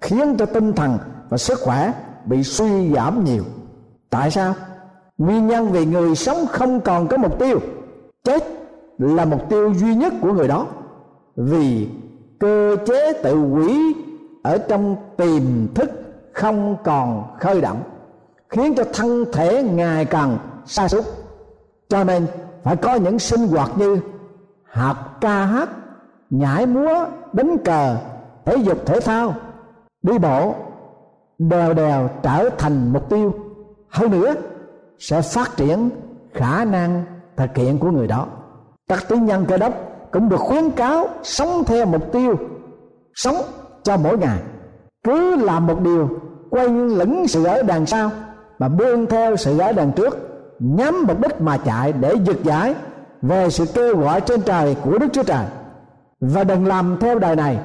khiến 0.00 0.36
cho 0.36 0.46
tinh 0.46 0.72
thần 0.72 0.98
và 1.28 1.38
sức 1.38 1.58
khỏe 1.60 1.92
bị 2.24 2.42
suy 2.42 2.92
giảm 2.94 3.24
nhiều. 3.24 3.44
Tại 4.10 4.30
sao? 4.30 4.54
Nguyên 5.18 5.46
nhân, 5.46 5.72
vì 5.72 5.86
người 5.86 6.14
sống 6.14 6.46
không 6.46 6.80
còn 6.80 7.08
có 7.08 7.16
mục 7.16 7.38
tiêu. 7.38 7.60
Chết 8.24 8.44
là 8.98 9.24
mục 9.24 9.48
tiêu 9.48 9.74
duy 9.74 9.94
nhất 9.94 10.12
của 10.20 10.32
người 10.32 10.48
đó. 10.48 10.66
Vì 11.36 11.88
cơ 12.38 12.76
chế 12.86 13.12
tự 13.12 13.42
quỷ 13.42 13.94
ở 14.42 14.58
trong 14.58 14.96
tiềm 15.16 15.42
thức 15.74 15.90
không 16.32 16.76
còn 16.84 17.36
khơi 17.40 17.60
động 17.60 17.82
khiến 18.48 18.74
cho 18.76 18.84
thân 18.92 19.24
thể 19.32 19.62
ngày 19.62 20.04
càng 20.04 20.38
sa 20.66 20.88
sút. 20.88 21.04
Cho 21.88 22.04
nên 22.04 22.26
phải 22.62 22.76
có 22.76 22.94
những 22.94 23.18
sinh 23.18 23.48
hoạt 23.48 23.70
như 23.78 24.00
học 24.64 25.18
ca 25.20 25.44
hát, 25.44 25.68
nhảy 26.30 26.66
múa, 26.66 27.06
đánh 27.32 27.56
cờ, 27.64 27.96
thể 28.44 28.56
dục, 28.56 28.78
thể 28.86 29.00
thao, 29.00 29.34
đi 30.02 30.18
bộ 30.18 30.54
đều 31.38 31.74
đều 31.74 32.08
trở 32.22 32.50
thành 32.58 32.92
mục 32.92 33.08
tiêu. 33.08 33.34
Hơn 33.88 34.10
nữa 34.10 34.34
sẽ 34.98 35.22
phát 35.22 35.56
triển 35.56 35.90
khả 36.34 36.64
năng 36.64 37.04
thực 37.36 37.56
hiện 37.56 37.78
của 37.78 37.90
người 37.90 38.06
đó. 38.06 38.26
Các 38.88 39.08
tín 39.08 39.24
nhân 39.24 39.44
cơ 39.48 39.56
đốc 39.56 39.74
cũng 40.12 40.28
được 40.28 40.40
khuyến 40.40 40.70
cáo 40.70 41.08
sống 41.22 41.64
theo 41.66 41.86
mục 41.86 42.12
tiêu, 42.12 42.36
sống 43.14 43.36
cho 43.82 43.96
mỗi 43.96 44.18
ngày. 44.18 44.38
Cứ 45.04 45.36
làm 45.36 45.66
một 45.66 45.80
điều 45.80 46.08
quay 46.50 46.68
lẫn 46.68 47.28
sự 47.28 47.44
ở 47.44 47.62
đằng 47.62 47.86
sau 47.86 48.10
mà 48.58 48.68
bươn 48.68 49.06
theo 49.06 49.36
sự 49.36 49.58
ở 49.58 49.72
đằng 49.72 49.92
trước, 49.92 50.18
nhắm 50.58 51.04
mục 51.06 51.20
đích 51.20 51.40
mà 51.40 51.56
chạy 51.56 51.92
để 51.92 52.14
giật 52.24 52.36
giải 52.42 52.74
về 53.22 53.50
sự 53.50 53.64
kêu 53.74 53.96
gọi 53.96 54.20
trên 54.20 54.40
trời 54.42 54.76
của 54.84 54.98
Đức 54.98 55.08
Chúa 55.12 55.22
Trời. 55.22 55.46
Và 56.20 56.44
đừng 56.44 56.66
làm 56.66 56.96
theo 57.00 57.18
đời 57.18 57.36
này, 57.36 57.58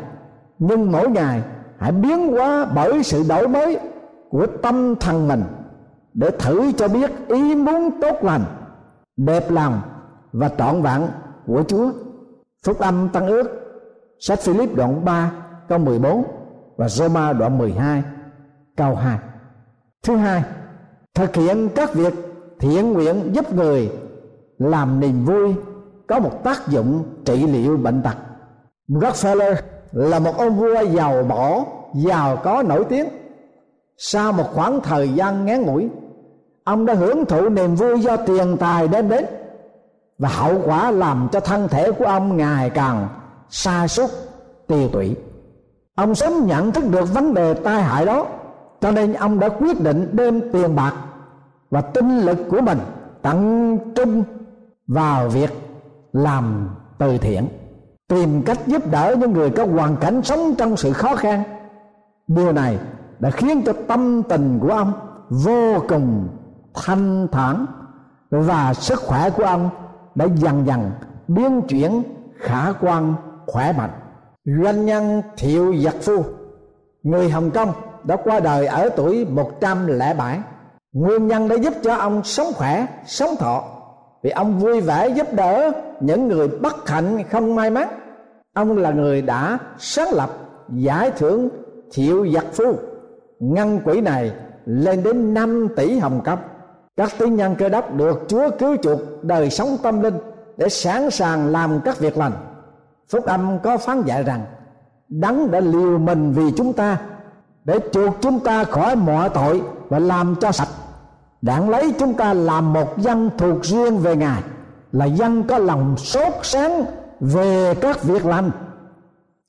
nhưng 0.60 0.92
mỗi 0.92 1.10
ngày 1.10 1.42
hãy 1.80 1.92
biến 1.92 2.28
hóa 2.28 2.66
bởi 2.76 3.04
sự 3.04 3.24
đổi 3.30 3.48
mới 3.48 3.80
của 4.30 4.48
tâm 4.62 4.96
thần 4.96 5.28
mình 5.28 5.44
để 6.14 6.32
thử 6.40 6.72
cho 6.78 6.88
biết 6.88 7.12
ý 7.28 7.56
muốn 7.56 8.02
tốt 8.02 8.18
lành, 8.22 8.44
đẹp 9.18 9.52
lòng 9.52 9.82
và 10.34 10.50
trọn 10.58 10.82
vẹn 10.82 11.08
của 11.48 11.64
Chúa. 11.68 11.92
Phúc 12.66 12.80
âm 12.80 13.10
Tăng 13.10 13.28
ước, 13.28 13.48
sách 14.20 14.40
Philip 14.40 14.76
đoạn 14.76 15.06
3 15.06 15.32
câu 15.68 15.80
14 15.80 16.24
và 16.78 16.90
Roma 16.90 17.34
đoạn 17.34 17.58
12 17.58 18.04
câu 18.78 18.96
2 18.96 19.18
Thứ 20.04 20.16
hai, 20.16 20.44
thực 21.14 21.36
hiện 21.36 21.70
các 21.76 21.94
việc 21.94 22.14
thiện 22.60 22.94
nguyện 22.94 23.30
giúp 23.34 23.54
người, 23.54 23.92
làm 24.58 25.00
niềm 25.00 25.26
vui, 25.26 25.56
có 26.08 26.20
một 26.20 26.44
tác 26.44 26.68
dụng 26.68 27.04
trị 27.26 27.48
liệu 27.48 27.78
bệnh 27.78 28.02
tật. 28.02 28.18
Rockefeller 28.88 29.56
là 29.92 30.20
một 30.20 30.38
ông 30.38 30.60
vua 30.60 30.82
giàu 30.82 31.24
mỏ 31.24 31.66
giàu 31.96 32.38
có 32.44 32.64
nổi 32.64 32.86
tiếng. 32.90 33.08
Sau 33.98 34.32
một 34.32 34.46
khoảng 34.54 34.82
thời 34.82 35.10
gian 35.10 35.46
ngắn 35.46 35.62
ngủi 35.62 35.90
ông 36.64 36.86
đã 36.86 36.94
hưởng 36.94 37.26
thụ 37.26 37.50
niềm 37.50 37.76
vui 37.76 38.00
do 38.00 38.18
tiền 38.18 38.58
tài 38.60 38.88
đem 38.88 39.10
đến. 39.10 39.26
Và 40.18 40.30
hậu 40.30 40.62
quả 40.66 40.92
làm 40.92 41.28
cho 41.32 41.40
thân 41.40 41.68
thể 41.68 41.92
của 41.92 42.06
ông 42.06 42.38
ngày 42.38 42.70
càng 42.70 43.08
sa 43.50 43.88
sút 43.88 44.10
tiêu 44.68 44.90
tụy 44.90 45.16
ông 45.96 46.16
sớm 46.16 46.48
nhận 46.48 46.72
thức 46.72 46.84
được 46.90 47.14
vấn 47.14 47.34
đề 47.34 47.54
tai 47.54 47.84
hại 47.84 48.06
đó, 48.06 48.26
cho 48.82 48.92
nên 48.92 49.14
ông 49.14 49.40
đã 49.40 49.50
quyết 49.50 49.82
định 49.82 50.10
đem 50.12 50.52
tiền 50.52 50.76
bạc 50.76 50.94
và 51.70 51.82
tinh 51.82 52.20
lực 52.20 52.38
của 52.50 52.62
mình 52.62 52.80
tận 53.22 53.78
trung 53.96 54.24
vào 54.88 55.30
việc 55.30 55.50
làm 56.14 56.70
từ 56.98 57.18
thiện, 57.18 57.48
tìm 58.08 58.44
cách 58.44 58.68
giúp 58.68 58.92
đỡ 58.92 59.16
những 59.20 59.32
người 59.32 59.50
có 59.50 59.66
hoàn 59.66 59.96
cảnh 59.96 60.22
sống 60.24 60.56
trong 60.58 60.78
sự 60.78 60.94
khó 60.94 61.16
khăn. 61.16 61.44
Điều 62.28 62.52
này 62.52 62.80
đã 63.20 63.30
khiến 63.30 63.62
cho 63.66 63.74
tâm 63.88 64.24
tình 64.24 64.60
của 64.62 64.70
ông 64.70 64.94
vô 65.30 65.80
cùng 65.90 66.28
thanh 66.74 67.28
thản 67.32 67.66
và 68.32 68.74
sức 68.74 69.00
khỏe 69.00 69.30
của 69.30 69.44
ông 69.44 69.70
đã 70.16 70.26
dần 70.36 70.66
dần 70.66 70.92
biến 71.28 71.62
chuyển 71.62 72.04
khả 72.38 72.74
quan, 72.82 73.14
khỏe 73.48 73.72
mạnh. 73.72 73.92
Doanh 74.46 74.86
nhân 74.86 75.22
thiệu 75.38 75.74
giật 75.74 75.96
phu, 76.02 76.24
người 77.04 77.30
hồng 77.30 77.52
kông, 77.52 77.72
đã 78.04 78.16
qua 78.16 78.40
đời 78.40 78.66
ở 78.66 78.90
tuổi 78.90 79.26
107 79.30 80.40
nguyên 80.94 81.28
nhân 81.28 81.48
đã 81.48 81.56
giúp 81.56 81.74
cho 81.84 81.96
ông 81.96 82.24
sống 82.24 82.48
khỏe, 82.56 82.88
sống 83.06 83.30
thọ. 83.40 83.64
Vì 84.24 84.30
ông 84.30 84.60
vui 84.60 84.82
vẻ 84.82 85.08
giúp 85.08 85.28
đỡ 85.34 85.72
những 86.00 86.28
người 86.28 86.48
bất 86.48 86.90
hạnh 86.90 87.24
không 87.30 87.56
may 87.56 87.70
mắn. 87.70 87.88
Ông 88.54 88.78
là 88.78 88.92
người 88.92 89.22
đã 89.22 89.58
sáng 89.78 90.14
lập, 90.14 90.30
giải 90.70 91.12
thưởng 91.12 91.50
thiệu 91.92 92.28
giặc 92.34 92.46
phu. 92.54 92.76
Ngân 93.40 93.80
quỹ 93.80 94.02
này 94.02 94.32
lên 94.66 95.04
đến 95.04 95.34
5 95.34 95.68
tỷ 95.76 96.00
hồng 96.00 96.22
kông 96.26 96.40
các 96.98 97.12
tín 97.18 97.36
nhân 97.36 97.56
cơ 97.56 97.70
đốc 97.70 97.94
được 97.94 98.26
Chúa 98.28 98.50
cứu 98.60 98.76
chuộc 98.84 99.00
đời 99.24 99.50
sống 99.50 99.78
tâm 99.84 100.02
linh 100.02 100.18
để 100.58 100.70
sẵn 100.70 101.12
sàng 101.12 101.48
làm 101.48 101.80
các 101.86 102.00
việc 102.00 102.18
lành. 102.18 102.32
Phúc 103.10 103.26
âm 103.26 103.60
có 103.60 103.78
phán 103.78 104.02
dạy 104.02 104.24
rằng, 104.24 104.46
đấng 105.10 105.52
đã 105.52 105.60
liều 105.60 105.98
mình 105.98 106.32
vì 106.32 106.52
chúng 106.58 106.74
ta 106.74 106.98
để 107.66 107.80
chuộc 107.92 108.16
chúng 108.22 108.40
ta 108.40 108.64
khỏi 108.64 108.96
mọi 108.96 109.30
tội 109.30 109.62
và 109.90 110.00
làm 110.00 110.36
cho 110.42 110.52
sạch. 110.52 110.68
Đặng 111.42 111.70
lấy 111.70 111.94
chúng 112.00 112.14
ta 112.14 112.34
làm 112.34 112.74
một 112.74 112.98
dân 112.98 113.30
thuộc 113.38 113.64
riêng 113.64 113.98
về 113.98 114.16
ngài, 114.16 114.42
là 114.92 115.06
dân 115.06 115.44
có 115.44 115.58
lòng 115.58 115.98
sốt 115.98 116.34
sáng 116.44 116.86
về 117.20 117.74
các 117.82 118.04
việc 118.04 118.26
lành. 118.26 118.52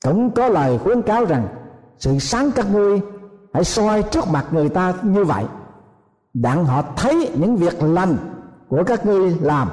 Cũng 0.05 0.31
có 0.31 0.47
lời 0.47 0.77
khuyến 0.77 1.01
cáo 1.01 1.25
rằng, 1.25 1.47
sự 1.99 2.19
sáng 2.19 2.51
các 2.51 2.71
ngươi 2.71 3.01
hãy 3.53 3.63
soi 3.63 4.03
trước 4.03 4.27
mặt 4.27 4.45
người 4.51 4.69
ta 4.69 4.93
như 5.03 5.23
vậy 5.23 5.43
đặng 6.33 6.65
họ 6.65 6.83
thấy 6.95 7.31
những 7.37 7.55
việc 7.55 7.83
lành 7.83 8.17
của 8.67 8.83
các 8.83 9.05
ngươi 9.05 9.37
làm 9.41 9.69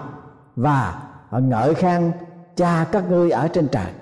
và 0.57 1.02
họ 1.29 1.38
ngợi 1.38 1.75
khen 1.75 2.12
cha 2.57 2.87
các 2.93 3.11
ngươi 3.11 3.31
ở 3.31 3.49
trên 3.49 3.69
trời 3.69 3.93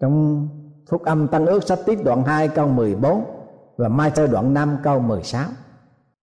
trong 0.00 0.48
phúc 0.90 1.04
âm 1.04 1.28
tăng 1.28 1.46
ước 1.46 1.64
sách 1.64 1.78
tiết 1.86 2.04
đoạn 2.04 2.22
2 2.24 2.48
câu 2.48 2.68
14 2.68 3.24
và 3.76 3.88
mai 3.88 4.10
thơ 4.10 4.26
đoạn 4.26 4.54
5 4.54 4.76
câu 4.82 5.00
16 5.00 5.42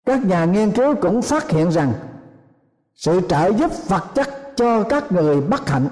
các 0.05 0.25
nhà 0.25 0.45
nghiên 0.45 0.71
cứu 0.71 0.95
cũng 1.01 1.21
phát 1.21 1.49
hiện 1.49 1.71
rằng 1.71 1.93
sự 2.95 3.21
trợ 3.29 3.47
giúp 3.47 3.71
vật 3.87 4.03
chất 4.15 4.29
cho 4.55 4.83
các 4.83 5.11
người 5.11 5.41
bất 5.41 5.69
hạnh 5.69 5.87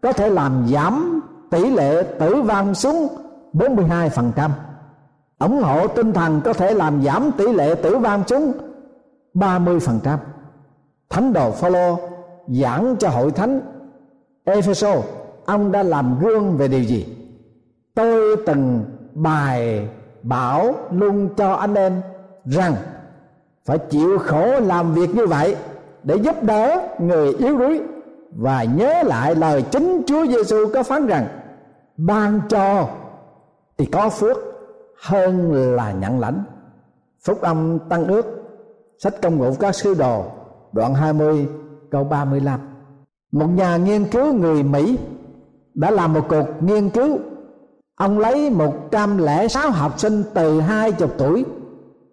có 0.00 0.12
thể 0.12 0.30
làm 0.30 0.66
giảm 0.68 1.20
tỷ 1.50 1.70
lệ 1.70 2.02
tử 2.18 2.42
vong 2.42 2.74
xuống 2.74 3.08
42%. 3.52 4.50
ủng 5.38 5.62
hộ 5.62 5.86
tinh 5.86 6.12
thần 6.12 6.40
có 6.44 6.52
thể 6.52 6.74
làm 6.74 7.02
giảm 7.02 7.30
tỷ 7.36 7.52
lệ 7.52 7.74
tử 7.74 7.98
vong 7.98 8.22
xuống 8.28 8.52
30%. 9.34 10.18
Thánh 11.08 11.32
đồ 11.32 11.50
Phaolô 11.50 11.98
giảng 12.48 12.96
cho 12.98 13.08
hội 13.08 13.30
thánh 13.30 13.60
Epheso, 14.44 14.94
ông 15.46 15.72
đã 15.72 15.82
làm 15.82 16.18
gương 16.20 16.56
về 16.56 16.68
điều 16.68 16.82
gì? 16.82 17.16
Tôi 17.94 18.36
từng 18.46 18.84
bài 19.14 19.88
bảo 20.22 20.74
luôn 20.90 21.28
cho 21.36 21.52
anh 21.52 21.74
em 21.74 22.00
rằng 22.44 22.74
phải 23.64 23.78
chịu 23.78 24.18
khổ 24.18 24.60
làm 24.60 24.94
việc 24.94 25.14
như 25.14 25.26
vậy 25.26 25.56
để 26.02 26.16
giúp 26.16 26.42
đỡ 26.42 26.88
người 26.98 27.34
yếu 27.34 27.58
đuối 27.58 27.80
và 28.36 28.64
nhớ 28.64 29.02
lại 29.02 29.34
lời 29.34 29.62
chính 29.62 30.02
Chúa 30.06 30.26
Giêsu 30.26 30.56
có 30.74 30.82
phán 30.82 31.06
rằng, 31.06 31.26
ban 31.96 32.40
cho 32.48 32.88
thì 33.78 33.86
có 33.86 34.08
phước 34.08 34.36
hơn 35.02 35.52
là 35.76 35.92
nhận 35.92 36.20
lãnh 36.20 36.44
phúc 37.24 37.40
âm 37.40 37.78
tăng 37.78 38.06
ước 38.06 38.37
sách 39.02 39.22
công 39.22 39.38
vụ 39.38 39.54
các 39.60 39.74
sứ 39.74 39.94
đồ, 39.94 40.24
đoạn 40.72 40.94
20 40.94 41.48
câu 41.90 42.04
35 42.04 42.60
một 43.32 43.46
nhà 43.46 43.76
nghiên 43.76 44.04
cứu 44.04 44.32
người 44.32 44.62
Mỹ 44.62 44.98
đã 45.74 45.90
làm 45.90 46.12
một 46.12 46.26
cuộc 46.28 46.46
nghiên 46.60 46.90
cứu. 46.90 47.18
Ông 47.96 48.18
lấy 48.18 48.50
106 48.50 49.70
học 49.70 50.00
sinh 50.00 50.22
từ 50.34 50.60
20 50.60 51.08
tuổi, 51.18 51.44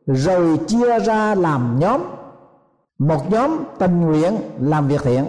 rồi 0.08 0.60
chia 0.68 1.00
ra 1.00 1.36
làm 1.36 1.80
nhóm. 1.80 2.02
Một 3.00 3.32
nhóm 3.32 3.58
tình 3.80 4.02
nguyện 4.02 4.36
làm 4.60 4.88
việc 4.88 5.02
thiện, 5.04 5.26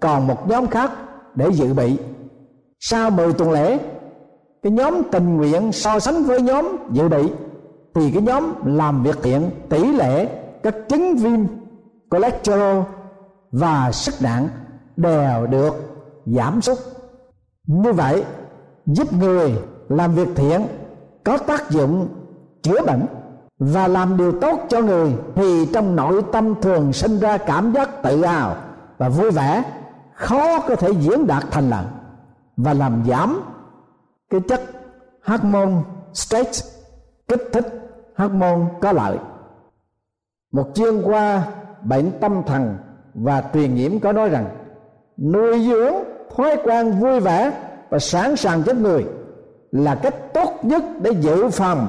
còn 0.00 0.26
một 0.26 0.48
nhóm 0.48 0.66
khác 0.66 0.90
để 1.34 1.48
dự 1.52 1.74
bị. 1.74 1.96
Sau 2.80 3.10
10 3.10 3.32
tuần 3.32 3.50
lễ, 3.50 3.78
cái 4.62 4.72
nhóm 4.72 5.02
tình 5.12 5.36
nguyện 5.36 5.72
so 5.72 5.98
sánh 5.98 6.24
với 6.24 6.40
nhóm 6.40 6.76
dự 6.92 7.08
bị, 7.08 7.22
thì 7.94 8.10
cái 8.10 8.22
nhóm 8.22 8.52
làm 8.64 9.02
việc 9.02 9.18
thiện 9.22 9.50
tỷ 9.68 9.92
lệ 9.92 10.28
các 10.66 10.74
chứng 10.88 11.16
viêm 11.16 11.40
cholesterol 12.10 12.82
và 13.52 13.92
sức 13.92 14.14
nặng 14.20 14.48
đều 14.96 15.46
được 15.46 15.74
giảm 16.26 16.60
sút. 16.60 16.78
Như 17.66 17.92
vậy, 17.92 18.24
giúp 18.86 19.12
người 19.12 19.52
làm 19.88 20.14
việc 20.14 20.28
thiện 20.34 20.66
có 21.24 21.38
tác 21.38 21.70
dụng 21.70 22.08
chữa 22.62 22.82
bệnh 22.86 23.06
và 23.58 23.88
làm 23.88 24.16
điều 24.16 24.40
tốt 24.40 24.60
cho 24.68 24.80
người 24.80 25.14
thì 25.34 25.66
trong 25.72 25.96
nội 25.96 26.22
tâm 26.32 26.54
thường 26.62 26.92
sinh 26.92 27.18
ra 27.18 27.38
cảm 27.38 27.72
giác 27.72 28.02
tự 28.02 28.24
hào 28.24 28.56
và 28.98 29.08
vui 29.08 29.30
vẻ, 29.30 29.62
khó 30.14 30.60
có 30.60 30.76
thể 30.76 30.90
diễn 30.90 31.26
đạt 31.26 31.44
thành 31.50 31.70
lời 31.70 31.84
và 32.56 32.74
làm 32.74 33.02
giảm 33.08 33.40
cái 34.30 34.40
chất 34.48 34.62
hormone 35.24 35.72
stress, 36.12 36.64
kích 37.28 37.42
thích 37.52 37.66
hormone 38.16 38.60
có 38.80 38.92
lợi 38.92 39.18
một 40.52 40.70
chương 40.74 41.02
qua 41.08 41.42
bệnh 41.82 42.10
tâm 42.20 42.42
thần 42.46 42.76
và 43.14 43.42
truyền 43.54 43.74
nhiễm 43.74 44.00
có 44.00 44.12
nói 44.12 44.28
rằng, 44.28 44.46
nuôi 45.18 45.66
dưỡng 45.66 45.94
thói 46.36 46.56
quen 46.64 46.90
vui 46.90 47.20
vẻ 47.20 47.52
và 47.90 47.98
sẵn 47.98 48.36
sàng 48.36 48.62
chết 48.62 48.76
người 48.76 49.06
là 49.70 49.94
cách 49.94 50.34
tốt 50.34 50.50
nhất 50.62 50.82
để 51.02 51.10
dự 51.10 51.48
phòng 51.48 51.88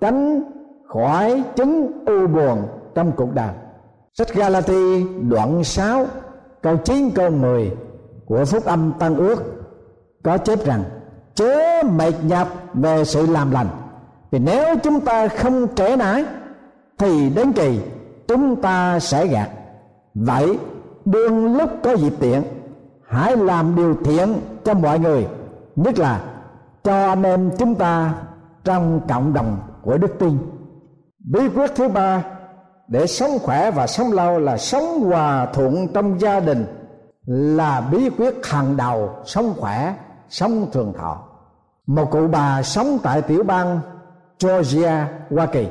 tránh 0.00 0.42
khỏi 0.88 1.42
chứng 1.56 2.04
u 2.06 2.26
buồn 2.26 2.62
trong 2.94 3.12
cuộc 3.16 3.34
đời. 3.34 3.50
Sách 4.14 4.34
Galati 4.34 5.04
đoạn 5.30 5.64
6 5.64 6.06
câu 6.62 6.76
9 6.76 7.10
câu 7.14 7.30
10 7.30 7.70
của 8.26 8.44
phúc 8.44 8.64
âm 8.64 8.92
tăng 8.98 9.16
ước 9.16 9.42
có 10.22 10.38
chép 10.38 10.64
rằng, 10.64 10.84
chớ 11.34 11.82
mệt 11.82 12.14
nhọc 12.22 12.48
về 12.74 13.04
sự 13.04 13.26
làm 13.26 13.50
lành, 13.50 13.68
vì 14.30 14.38
nếu 14.38 14.76
chúng 14.82 15.00
ta 15.00 15.28
không 15.28 15.66
trễ 15.74 15.96
nải, 15.96 16.24
thì 16.98 17.30
đến 17.30 17.52
kỳ 17.52 17.80
chúng 18.28 18.62
ta 18.62 19.00
sẽ 19.00 19.26
gạt. 19.26 19.50
Vậy 20.14 20.58
đương 21.04 21.56
lúc 21.56 21.70
có 21.82 21.92
dịp 21.92 22.12
tiện 22.20 22.42
hãy 23.08 23.36
làm 23.36 23.76
điều 23.76 23.94
thiện 24.04 24.34
cho 24.64 24.74
mọi 24.74 24.98
người 24.98 25.26
nhất 25.76 25.98
là 25.98 26.24
cho 26.84 27.06
anh 27.06 27.22
em 27.22 27.50
chúng 27.58 27.74
ta 27.74 28.14
trong 28.64 29.00
cộng 29.08 29.32
đồng 29.32 29.56
của 29.82 29.98
đức 29.98 30.18
tin. 30.18 30.38
Bí 31.18 31.48
quyết 31.48 31.70
thứ 31.74 31.88
ba 31.88 32.24
để 32.88 33.06
sống 33.06 33.30
khỏe 33.42 33.70
và 33.70 33.86
sống 33.86 34.12
lâu 34.12 34.38
là 34.38 34.58
sống 34.58 35.00
hòa 35.00 35.46
thuận 35.52 35.88
trong 35.94 36.20
gia 36.20 36.40
đình 36.40 36.66
là 37.26 37.80
bí 37.80 38.10
quyết 38.10 38.46
hàng 38.46 38.76
đầu 38.76 39.10
sống 39.24 39.54
khỏe 39.56 39.94
sống 40.28 40.66
thường 40.72 40.92
thọ. 40.98 41.22
Một 41.86 42.10
cụ 42.10 42.28
bà 42.28 42.62
sống 42.62 42.98
tại 43.02 43.22
tiểu 43.22 43.42
bang 43.42 43.80
Georgia, 44.42 45.08
Hoa 45.30 45.46
Kỳ 45.46 45.66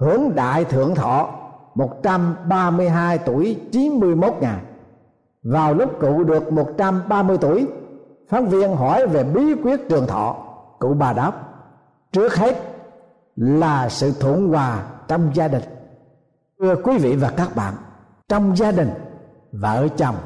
hưởng 0.00 0.34
đại 0.34 0.64
thượng 0.64 0.94
thọ. 0.94 1.28
132 1.76 3.18
tuổi 3.18 3.60
91 3.72 4.34
ngày. 4.40 4.62
Vào 5.42 5.74
lúc 5.74 6.00
cụ 6.00 6.24
được 6.24 6.52
130 6.52 7.38
tuổi, 7.40 7.66
phóng 8.28 8.48
viên 8.48 8.76
hỏi 8.76 9.06
về 9.06 9.24
bí 9.24 9.54
quyết 9.62 9.80
trường 9.88 10.06
thọ. 10.06 10.36
Cụ 10.78 10.94
bà 10.94 11.12
đáp, 11.12 11.32
trước 12.12 12.36
hết 12.36 12.56
là 13.36 13.88
sự 13.88 14.12
thuận 14.20 14.48
hòa 14.48 14.86
trong 15.08 15.30
gia 15.34 15.48
đình. 15.48 15.62
Thưa 16.60 16.76
quý 16.84 16.98
vị 16.98 17.16
và 17.16 17.30
các 17.36 17.56
bạn, 17.56 17.74
trong 18.28 18.56
gia 18.56 18.72
đình, 18.72 18.90
vợ 19.52 19.88
chồng, 19.96 20.16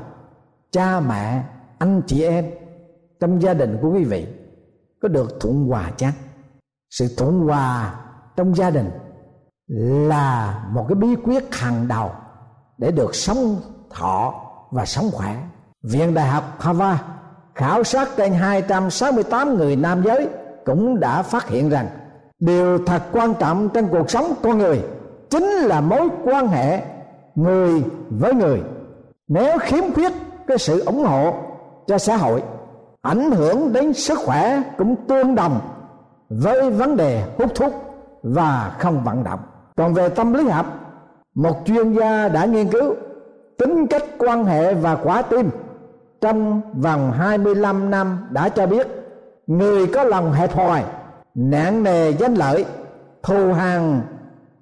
cha 0.70 1.00
mẹ, 1.00 1.42
anh 1.78 2.02
chị 2.06 2.22
em, 2.22 2.50
trong 3.20 3.42
gia 3.42 3.54
đình 3.54 3.78
của 3.82 3.90
quý 3.90 4.04
vị 4.04 4.26
có 5.02 5.08
được 5.08 5.40
thuận 5.40 5.64
hòa 5.64 5.90
chăng? 5.96 6.12
Sự 6.90 7.06
thuận 7.16 7.40
hòa 7.40 7.94
trong 8.36 8.54
gia 8.54 8.70
đình 8.70 8.90
là 9.74 10.61
một 10.70 10.85
cái 10.88 10.94
bí 10.94 11.16
quyết 11.24 11.54
hàng 11.54 11.88
đầu 11.88 12.11
để 12.78 12.90
được 12.90 13.14
sống 13.14 13.56
thọ 13.90 14.35
và 14.70 14.85
sống 14.85 15.11
khỏe. 15.12 15.37
Viện 15.83 16.14
đại 16.14 16.28
học 16.28 16.44
Harvard 16.59 17.02
khảo 17.54 17.85
sát 17.85 18.09
trên 18.16 18.33
268 18.33 19.54
người 19.54 19.76
nam 19.76 20.02
giới 20.02 20.28
cũng 20.64 21.00
đã 21.00 21.22
phát 21.22 21.48
hiện 21.48 21.68
rằng 21.68 21.88
điều 22.38 22.78
thật 22.87 23.02
quan 23.12 23.35
trọng 23.35 23.68
trong 23.68 23.88
cuộc 23.88 24.11
sống 24.11 24.33
con 24.42 24.59
người 24.59 24.83
chính 25.30 25.44
là 25.44 25.80
mối 25.80 26.09
quan 26.24 26.48
hệ 26.48 26.83
người 27.35 27.85
với 28.11 28.35
người. 28.35 28.62
Nếu 29.28 29.59
khiếm 29.59 29.92
khuyết 29.94 30.12
cái 30.46 30.59
sự 30.59 30.85
ủng 30.85 31.04
hộ 31.04 31.35
cho 31.87 31.98
xã 31.98 32.16
hội, 32.16 32.42
ảnh 33.02 33.30
hưởng 33.30 33.72
đến 33.72 33.92
sức 33.92 34.18
khỏe 34.18 34.62
cũng 34.78 34.96
tương 35.09 35.35
đồng 35.35 35.61
với 36.28 36.70
vấn 36.70 36.96
đề 36.96 37.24
hút 37.38 37.54
thuốc 37.54 37.72
và 38.22 38.76
không 38.78 39.04
vận 39.04 39.24
động 39.24 39.40
còn 39.81 39.95
về 39.95 40.09
tâm 40.09 40.35
lý 40.35 40.49
học, 40.49 40.66
một 41.35 41.57
chuyên 41.64 41.93
gia 41.93 42.29
đã 42.29 42.45
nghiên 42.45 42.69
cứu 42.69 42.95
tính 43.59 43.87
cách 43.87 44.05
quan 44.19 44.45
hệ 44.45 44.75
và 44.75 44.95
quả 44.95 45.23
tim 45.23 45.51
trong 46.21 46.61
vòng 46.83 47.12
25 47.12 47.90
năm 47.90 48.19
đã 48.31 48.49
cho 48.49 48.66
biết 48.66 48.87
người 49.47 49.87
có 49.87 50.05
lòng 50.05 50.33
hẹp 50.33 50.55
hòi 50.55 50.83
nạn 51.35 51.83
nề 51.83 52.11
danh 52.11 52.35
lợi, 52.35 52.64
thù 53.23 53.53
hàng 53.53 54.01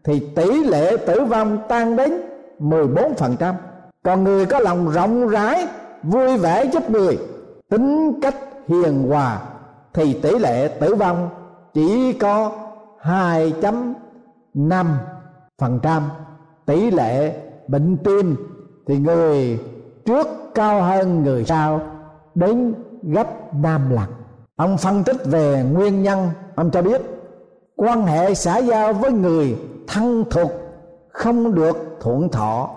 thì 0.05 0.29
tỷ 0.37 0.65
lệ 0.65 0.97
tử 1.07 1.25
vong 1.25 1.59
tăng 1.69 1.97
đến 1.97 2.13
14% 2.61 3.55
còn 4.03 4.25
người 4.25 4.47
có 4.47 4.59
lòng 4.61 4.91
rộng 4.91 5.29
rãi, 5.29 5.67
vui 6.03 6.37
vẻ 6.37 6.65
giúp 6.65 6.91
người, 6.91 7.19
tính 7.71 8.21
cách 8.23 8.37
hiền 8.69 9.09
hòa 9.09 9.39
thì 9.95 10.21
tỷ 10.23 10.39
lệ 10.39 10.69
tử 10.69 10.95
vong 10.95 11.29
chỉ 11.75 12.13
có 12.13 12.53
2.5% 13.03 13.93
tỷ 16.67 16.91
lệ 16.91 17.43
bệnh 17.69 17.97
tim 17.97 18.37
thì 18.87 18.99
người 18.99 19.61
trước 20.05 20.29
cao 20.55 20.83
hơn 20.83 21.23
người 21.23 21.45
sau 21.45 21.81
đến 22.35 22.75
gấp 23.03 23.55
năm 23.55 23.91
lần. 23.91 24.05
Ông 24.57 24.79
phân 24.79 25.05
tích 25.05 25.17
về 25.25 25.65
nguyên 25.73 26.03
nhân. 26.03 26.29
Ông 26.55 26.71
cho 26.71 26.83
biết 26.83 27.03
quan 27.77 28.07
hệ 28.07 28.35
xã 28.35 28.59
giao 28.59 28.93
với 28.93 29.13
người 29.13 29.57
thân 29.87 30.25
thuộc 30.31 30.51
không 31.09 31.55
được 31.55 31.97
thuận 32.01 32.29
thọ, 32.29 32.71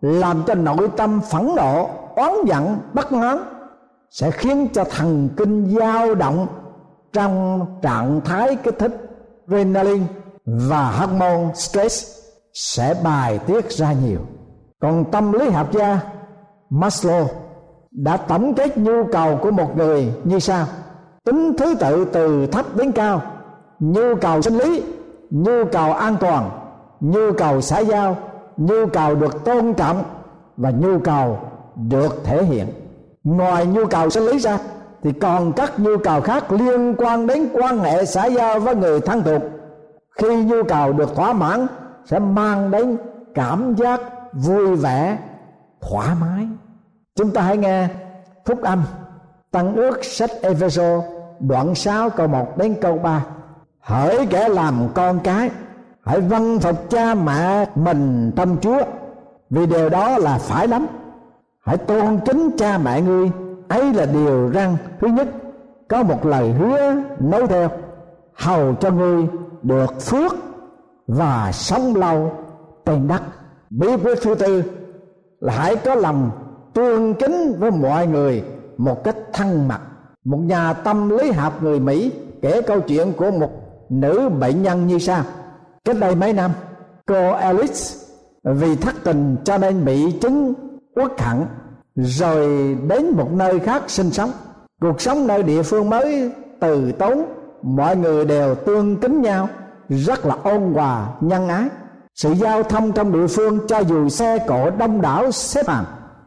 làm 0.00 0.42
cho 0.46 0.54
nội 0.54 0.88
tâm 0.96 1.20
phẫn 1.30 1.50
nộ, 1.56 1.88
oán 2.16 2.32
giận, 2.46 2.78
bất 2.92 3.12
mãn 3.12 3.38
sẽ 4.10 4.30
khiến 4.30 4.68
cho 4.72 4.84
thần 4.84 5.28
kinh 5.36 5.76
dao 5.78 6.14
động 6.14 6.46
trong 7.12 7.66
trạng 7.82 8.20
thái 8.24 8.56
kích 8.56 8.78
thích 8.78 8.92
adrenaline 9.48 10.04
và 10.46 10.90
hormone 10.90 11.54
stress 11.54 12.18
sẽ 12.54 12.94
bài 13.04 13.38
tiết 13.38 13.70
ra 13.70 13.92
nhiều. 13.92 14.20
Còn 14.80 15.04
tâm 15.10 15.32
lý 15.32 15.50
học 15.50 15.72
gia 15.72 16.00
Maslow 16.70 17.26
đã 17.90 18.16
tổng 18.16 18.54
kết 18.54 18.78
nhu 18.78 19.04
cầu 19.12 19.38
của 19.42 19.50
một 19.50 19.76
người 19.76 20.12
như 20.24 20.38
sau. 20.38 20.66
Tính 21.24 21.52
thứ 21.58 21.74
tự 21.74 22.04
từ 22.04 22.46
thấp 22.46 22.76
đến 22.76 22.92
cao, 22.92 23.22
nhu 23.80 24.14
cầu 24.20 24.42
sinh 24.42 24.58
lý, 24.58 24.82
nhu 25.30 25.64
cầu 25.72 25.92
an 25.92 26.16
toàn, 26.20 26.50
nhu 27.00 27.32
cầu 27.38 27.60
xã 27.60 27.78
giao, 27.78 28.16
nhu 28.56 28.86
cầu 28.86 29.14
được 29.14 29.44
tôn 29.44 29.74
trọng 29.74 30.04
và 30.56 30.70
nhu 30.70 30.98
cầu 30.98 31.38
được 31.76 32.24
thể 32.24 32.44
hiện. 32.44 32.66
Ngoài 33.24 33.66
nhu 33.66 33.86
cầu 33.86 34.10
sinh 34.10 34.26
lý 34.26 34.38
ra, 34.38 34.58
thì 35.02 35.12
còn 35.12 35.52
các 35.52 35.78
nhu 35.78 35.98
cầu 36.04 36.20
khác 36.20 36.52
liên 36.52 36.94
quan 36.98 37.26
đến 37.26 37.48
quan 37.52 37.78
hệ 37.78 38.04
xã 38.04 38.26
giao 38.26 38.60
với 38.60 38.76
người 38.76 39.00
thân 39.00 39.22
thuộc 39.22 39.42
khi 40.16 40.44
nhu 40.44 40.62
cầu 40.62 40.92
được 40.92 41.16
thỏa 41.16 41.32
mãn, 41.32 41.66
sẽ 42.04 42.18
mang 42.18 42.70
đến 42.70 42.96
cảm 43.34 43.74
giác 43.74 44.00
vui 44.32 44.76
vẻ, 44.76 45.18
thoải 45.80 46.08
mái. 46.20 46.48
Chúng 47.16 47.30
ta 47.30 47.42
hãy 47.42 47.56
nghe 47.56 47.88
phúc 48.44 48.62
âm, 48.62 48.82
tăng 49.50 49.74
ước 49.74 50.04
sách 50.04 50.30
Epheso 50.42 51.02
đoạn 51.40 51.74
6 51.74 52.10
câu 52.10 52.28
1 52.28 52.58
đến 52.58 52.74
câu 52.80 52.98
3 52.98 53.24
hỡi 53.80 54.26
kẻ 54.26 54.48
làm 54.48 54.88
con 54.94 55.20
cái, 55.20 55.50
hãy 56.04 56.20
vâng 56.20 56.58
phục 56.58 56.90
cha 56.90 57.14
mẹ 57.14 57.66
mình 57.74 58.32
trong 58.36 58.56
Chúa, 58.60 58.82
vì 59.50 59.66
điều 59.66 59.88
đó 59.88 60.18
là 60.18 60.38
phải 60.38 60.68
lắm. 60.68 60.86
Hãy 61.64 61.76
tôn 61.76 62.20
kính 62.26 62.50
cha 62.58 62.78
mẹ 62.78 63.00
ngươi, 63.00 63.30
ấy 63.68 63.92
là 63.92 64.06
điều 64.06 64.50
răng 64.50 64.76
thứ 65.00 65.08
nhất. 65.08 65.28
Có 65.88 66.02
một 66.02 66.26
lời 66.26 66.52
hứa 66.52 66.94
nói 67.20 67.46
theo, 67.46 67.70
hầu 68.34 68.74
cho 68.74 68.90
ngươi 68.90 69.26
được 69.66 70.00
phước 70.00 70.34
và 71.06 71.50
sống 71.52 71.96
lâu 71.96 72.32
trên 72.86 73.08
đất. 73.08 73.22
Bí 73.70 73.88
quyết 74.04 74.18
thứ 74.22 74.34
tư 74.34 74.62
là 75.40 75.52
hãy 75.52 75.76
có 75.76 75.94
lòng 75.94 76.30
tương 76.74 77.14
kính 77.14 77.56
với 77.58 77.70
mọi 77.70 78.06
người 78.06 78.44
một 78.76 79.04
cách 79.04 79.16
thân 79.32 79.68
mật. 79.68 79.80
Một 80.24 80.38
nhà 80.38 80.72
tâm 80.72 81.08
lý 81.08 81.30
học 81.30 81.62
người 81.62 81.80
mỹ 81.80 82.12
kể 82.42 82.62
câu 82.62 82.80
chuyện 82.80 83.12
của 83.16 83.30
một 83.30 83.50
nữ 83.90 84.28
bệnh 84.28 84.62
nhân 84.62 84.86
như 84.86 84.98
sau. 84.98 85.22
Cách 85.84 85.96
đây 86.00 86.14
mấy 86.14 86.32
năm, 86.32 86.50
cô 87.06 87.30
Alice 87.30 87.84
vì 88.44 88.76
thất 88.76 88.94
tình 89.04 89.36
cho 89.44 89.58
nên 89.58 89.84
bị 89.84 90.12
chứng 90.20 90.54
uất 90.94 91.20
hận, 91.20 91.44
rồi 91.96 92.76
đến 92.88 93.10
một 93.10 93.32
nơi 93.32 93.58
khác 93.58 93.82
sinh 93.86 94.10
sống. 94.10 94.30
Cuộc 94.80 95.00
sống 95.00 95.26
nơi 95.26 95.42
địa 95.42 95.62
phương 95.62 95.90
mới 95.90 96.32
từ 96.60 96.92
tốn 96.92 97.24
mọi 97.66 97.96
người 97.96 98.24
đều 98.24 98.54
tương 98.54 98.96
kính 98.96 99.22
nhau, 99.22 99.48
rất 99.88 100.26
là 100.26 100.36
ôn 100.42 100.72
hòa, 100.74 101.08
nhân 101.20 101.48
ái. 101.48 101.68
Sự 102.14 102.32
giao 102.32 102.62
thông 102.62 102.92
trong 102.92 103.12
địa 103.12 103.26
phương 103.26 103.58
cho 103.68 103.78
dù 103.78 104.08
xe 104.08 104.38
cộ 104.46 104.70
đông 104.70 105.00
đảo 105.00 105.30
xếp 105.30 105.68
hàng, 105.68 105.84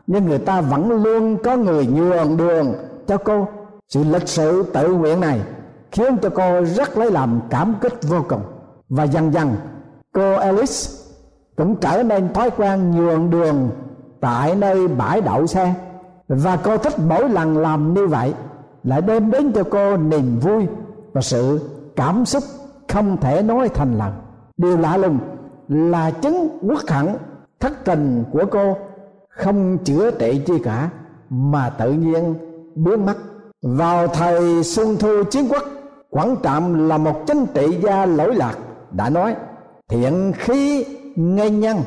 nhưng 0.08 0.26
người 0.26 0.40
ta 0.40 0.62
vẫn 0.62 1.04
luôn 1.04 1.38
có 1.44 1.58
người 1.58 1.88
nhường 1.88 2.38
đường 2.38 2.74
cho 3.08 3.18
cô. 3.18 3.48
Sự 3.90 4.04
lịch 4.04 4.28
sự 4.28 4.64
tự 4.74 4.94
nguyện 4.94 5.20
này 5.20 5.42
khiến 5.92 6.18
cho 6.22 6.30
cô 6.30 6.66
rất 6.66 6.98
lấy 6.98 7.12
làm 7.12 7.42
cảm 7.50 7.76
kích 7.82 7.94
vô 8.04 8.26
cùng. 8.30 8.42
Và 8.90 9.04
dần 9.04 9.34
dần, 9.34 9.56
cô 10.14 10.34
Alice 10.34 10.90
cũng 11.58 11.76
trở 11.76 12.04
nên 12.04 12.34
thói 12.34 12.50
quen 12.50 12.92
nhường 12.92 13.30
đường 13.30 13.70
tại 14.20 14.56
nơi 14.56 14.88
bãi 14.88 15.22
đậu 15.22 15.48
xe. 15.48 15.74
Và 16.28 16.56
cô 16.64 16.78
thích 16.78 16.94
mỗi 17.08 17.30
lần 17.30 17.58
làm 17.58 17.94
như 17.94 18.08
vậy 18.08 18.34
lại 18.84 19.02
đem 19.02 19.32
đến 19.32 19.52
cho 19.52 19.64
cô 19.64 19.98
niềm 19.98 20.40
vui 20.40 20.68
và 21.20 21.24
sự 21.24 21.60
cảm 21.96 22.26
xúc 22.26 22.44
không 22.88 23.18
thể 23.22 23.42
nói 23.42 23.70
thành 23.70 23.98
lời. 23.98 24.12
Điều 24.58 24.78
lạ 24.78 24.98
lùng 24.98 25.20
là 25.68 26.12
chứng 26.12 26.60
quốc 26.62 26.80
hẳn 26.88 27.18
thất 27.60 27.86
tình 27.86 28.24
của 28.32 28.46
cô 28.52 28.78
không 29.30 29.78
chữa 29.78 30.12
trị 30.12 30.42
chi 30.46 30.54
cả, 30.64 30.90
mà 31.30 31.70
tự 31.70 31.92
nhiên 31.92 32.36
biến 32.76 33.06
mất. 33.06 33.16
Vào 33.62 34.08
thời 34.08 34.64
xuân 34.64 34.96
thu 35.00 35.24
chiến 35.32 35.48
quốc, 35.50 35.64
quảng 36.10 36.36
trạm 36.44 36.90
là 36.90 36.98
một 36.98 37.24
chính 37.28 37.46
trị 37.54 37.78
gia 37.84 38.06
lỗi 38.06 38.36
lạc, 38.36 38.58
đã 38.92 39.10
nói, 39.10 39.36
thiện 39.90 40.32
khí 40.36 40.86
ngây 41.16 41.52
nhân 41.52 41.78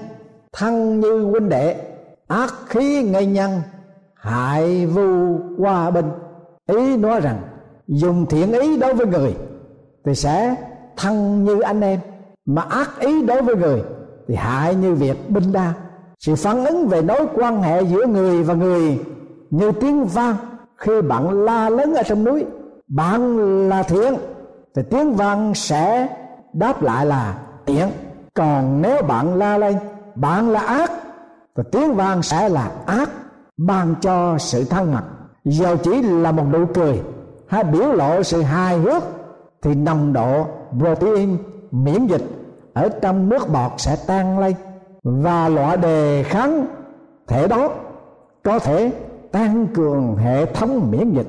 thân 0.53 1.01
như 1.01 1.25
huynh 1.25 1.49
đệ, 1.49 1.77
ác 2.29 2.55
khí 2.67 3.03
ngây 3.03 3.27
nhân, 3.27 3.51
hại 4.15 4.87
vu 4.87 5.39
qua 5.59 5.91
binh 5.91 6.11
ý 6.67 6.97
nói 6.97 7.21
rằng 7.21 7.43
dùng 7.93 8.27
thiện 8.27 8.53
ý 8.53 8.77
đối 8.79 8.95
với 8.95 9.07
người, 9.07 9.37
thì 10.05 10.15
sẽ 10.15 10.55
thân 10.97 11.45
như 11.45 11.61
anh 11.61 11.81
em. 11.81 12.01
Mà 12.47 12.63
ác 12.63 12.91
ý 13.01 13.23
đối 13.23 13.43
với 13.43 13.57
người, 13.57 13.83
thì 14.29 14.35
hại 14.35 14.75
như 14.75 14.95
việc 14.95 15.31
binh 15.31 15.53
đa 15.53 15.73
sự 16.19 16.35
phản 16.35 16.65
ứng 16.65 16.89
về 16.89 17.03
mối 17.03 17.27
quan 17.35 17.63
hệ 17.63 17.83
giữa 17.83 18.07
người 18.07 18.43
và 18.43 18.55
người 18.55 18.99
như 19.51 19.73
tiếng 19.73 20.05
vang. 20.05 20.37
Khi 20.77 21.03
bạn 21.03 21.45
la 21.45 21.71
lớn 21.71 21.95
ở 21.95 22.03
trong 22.03 22.25
núi, 22.25 22.45
bạn 22.89 23.39
là 23.69 23.83
thiện, 23.83 24.15
thì 24.75 24.83
tiếng 24.91 25.15
vang 25.15 25.55
sẽ 25.55 26.09
đáp 26.53 26.83
lại 26.83 27.07
là 27.07 27.39
thiện 27.67 27.89
còn 28.35 28.83
nếu 28.83 29.03
bạn 29.03 29.35
la 29.35 29.59
lên, 29.59 29.77
bạn 30.15 30.51
là 30.51 30.61
ác, 30.61 30.91
thì 31.57 31.63
tiếng 31.73 31.95
vang 31.95 32.23
sẽ 32.23 32.49
là 32.49 32.71
ác, 32.87 33.11
ban 33.57 33.95
cho 34.01 34.39
sự 34.39 34.65
thân 34.65 34.93
mật. 34.93 35.03
Dù 35.45 35.77
chỉ 35.83 36.03
là 36.03 36.33
một 36.33 36.45
nụ 36.53 36.67
cười 36.75 37.03
hay 37.53 37.65
biểu 37.65 37.93
lộ 37.93 38.23
sự 38.23 38.43
hài 38.43 38.79
hước 38.79 39.03
thì 39.63 39.75
nồng 39.75 40.13
độ 40.13 40.47
protein 40.79 41.37
miễn 41.71 42.07
dịch 42.07 42.23
ở 42.73 42.89
trong 42.89 43.29
nước 43.29 43.49
bọt 43.53 43.73
sẽ 43.77 43.97
tan 44.07 44.39
lên 44.39 44.55
và 45.03 45.49
loại 45.49 45.77
đề 45.77 46.23
kháng 46.23 46.67
thể 47.27 47.49
đó 47.49 47.71
có 48.45 48.59
thể 48.59 48.93
tăng 49.33 49.67
cường 49.75 50.17
hệ 50.17 50.47
thống 50.47 50.91
miễn 50.91 51.11
dịch, 51.11 51.27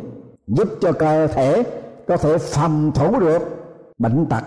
giúp 0.47 0.67
cho 0.81 0.91
cơ 0.91 1.27
thể 1.27 1.63
có 2.07 2.17
thể 2.17 2.37
phòng 2.37 2.91
thủ 2.95 3.19
được 3.19 3.41
bệnh 3.97 4.25
tật. 4.25 4.43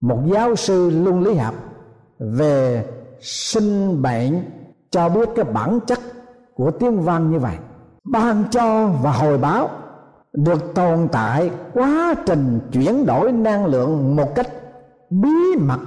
Một 0.00 0.18
giáo 0.26 0.56
sư 0.56 0.90
luân 0.90 1.22
lý 1.22 1.34
học 1.34 1.54
về 2.18 2.84
sinh 3.20 4.02
bệnh 4.02 4.42
cho 4.90 5.08
biết 5.08 5.28
cái 5.36 5.44
bản 5.44 5.80
chất 5.86 5.98
của 6.54 6.70
tiếng 6.70 7.00
văn 7.00 7.30
như 7.30 7.38
vậy. 7.38 7.56
Ban 8.04 8.44
cho 8.50 8.88
và 9.02 9.12
hồi 9.12 9.38
báo 9.38 9.68
được 10.32 10.74
tồn 10.74 11.08
tại, 11.12 11.50
quá 11.74 12.14
trình 12.26 12.60
chuyển 12.72 13.06
đổi 13.06 13.32
năng 13.32 13.66
lượng 13.66 14.16
một 14.16 14.34
cách 14.34 14.48
bí 15.10 15.56
mật, 15.58 15.78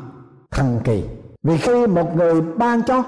thần 0.51 0.79
kỳ. 0.83 1.03
Vì 1.43 1.57
khi 1.57 1.87
một 1.87 2.15
người 2.15 2.41
ban 2.41 2.83
cho, 2.83 3.03